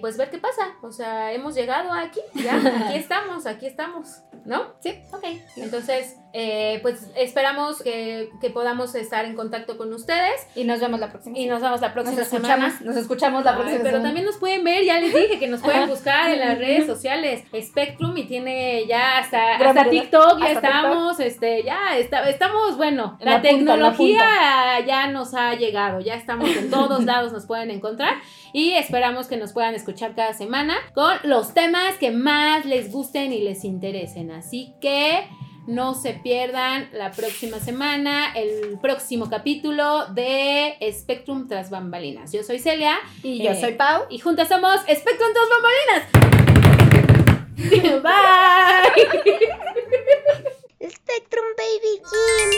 pues 0.00 0.16
ver 0.16 0.30
qué 0.30 0.38
pasa. 0.38 0.74
O 0.82 0.92
sea, 0.92 1.32
hemos 1.32 1.54
llegado 1.54 1.92
aquí, 1.92 2.20
ya, 2.34 2.56
aquí 2.56 2.94
estamos, 2.96 3.46
aquí 3.46 3.66
estamos, 3.66 4.22
¿no? 4.44 4.74
Sí. 4.80 5.02
Ok, 5.12 5.24
entonces 5.56 6.16
Eh, 6.32 6.78
pues 6.82 7.10
esperamos 7.16 7.82
que, 7.82 8.30
que 8.40 8.50
podamos 8.50 8.94
estar 8.94 9.24
en 9.24 9.34
contacto 9.34 9.76
con 9.76 9.92
ustedes 9.92 10.46
Y 10.54 10.62
nos 10.62 10.78
vemos 10.78 11.00
la 11.00 11.10
próxima 11.10 11.36
y 11.36 11.46
nos 11.46 11.60
vemos 11.60 11.80
la 11.80 11.88
Nos 11.88 11.94
próxima 11.94 12.24
semana. 12.24 12.78
nos 12.84 12.96
escuchamos 12.96 13.42
la 13.44 13.50
Ay, 13.50 13.56
próxima 13.56 13.78
pero 13.82 13.90
semana. 13.96 14.08
también 14.08 14.26
nos 14.26 14.36
pueden 14.36 14.62
ver, 14.62 14.84
ya 14.84 15.00
les 15.00 15.12
dije 15.12 15.38
que 15.40 15.48
nos 15.48 15.60
pueden 15.60 15.88
buscar 15.88 16.30
en 16.30 16.38
las 16.38 16.56
redes 16.58 16.86
sociales. 16.86 17.42
Spectrum 17.60 18.16
y 18.16 18.24
tiene 18.28 18.86
ya 18.86 19.18
hasta, 19.18 19.56
hasta. 19.56 19.90
TikTok, 19.90 20.38
ya 20.38 20.46
Hasta 20.46 20.52
estamos, 20.52 21.18
este, 21.20 21.62
ya 21.64 21.96
está- 21.98 22.28
estamos, 22.30 22.76
bueno, 22.76 23.16
En 23.18 23.26
la, 23.26 23.32
punta, 23.36 23.42
la 23.42 23.42
tecnología 23.42 24.24
ya 24.86 25.08
nos 25.08 25.34
ha 25.34 25.54
llegado, 25.54 26.00
ya 26.00 26.14
estamos 26.14 26.48
en 26.56 26.70
todos 26.70 27.04
lados, 27.04 27.32
nos 27.32 27.46
pueden 27.46 27.70
encontrar 27.72 28.14
y 28.52 28.72
esperamos 28.74 29.26
que 29.26 29.36
nos 29.36 29.52
puedan 29.52 29.74
escuchar 29.74 30.14
cada 30.14 30.32
semana 30.32 30.74
con 30.94 31.16
los 31.24 31.54
temas 31.54 31.96
que 31.96 32.10
más 32.12 32.64
les 32.66 32.92
gusten 32.92 33.32
y 33.32 33.40
les 33.40 33.64
interesen. 33.64 34.30
Así 34.30 34.74
que 34.80 35.26
no 35.66 35.94
se 35.94 36.14
pierdan 36.14 36.88
la 36.92 37.10
próxima 37.12 37.58
semana 37.60 38.32
el 38.34 38.78
próximo 38.80 39.28
capítulo 39.30 40.06
de 40.06 40.76
Spectrum 40.92 41.46
tras 41.48 41.70
bambalinas. 41.70 42.32
Yo 42.32 42.42
soy 42.42 42.58
Celia 42.58 42.96
Y 43.22 43.42
yo 43.42 43.50
Eh, 43.52 43.60
soy 43.60 43.74
Pau. 43.74 44.04
y 44.10 44.18
juntas 44.18 44.48
somos 44.48 44.80
Spectrum 44.80 45.30
tras 45.32 45.48
bambalinas. 45.50 46.02
Bye. 48.02 49.06
Spectrum 50.88 51.44
Baby 51.56 52.00
Jim. 52.10 52.50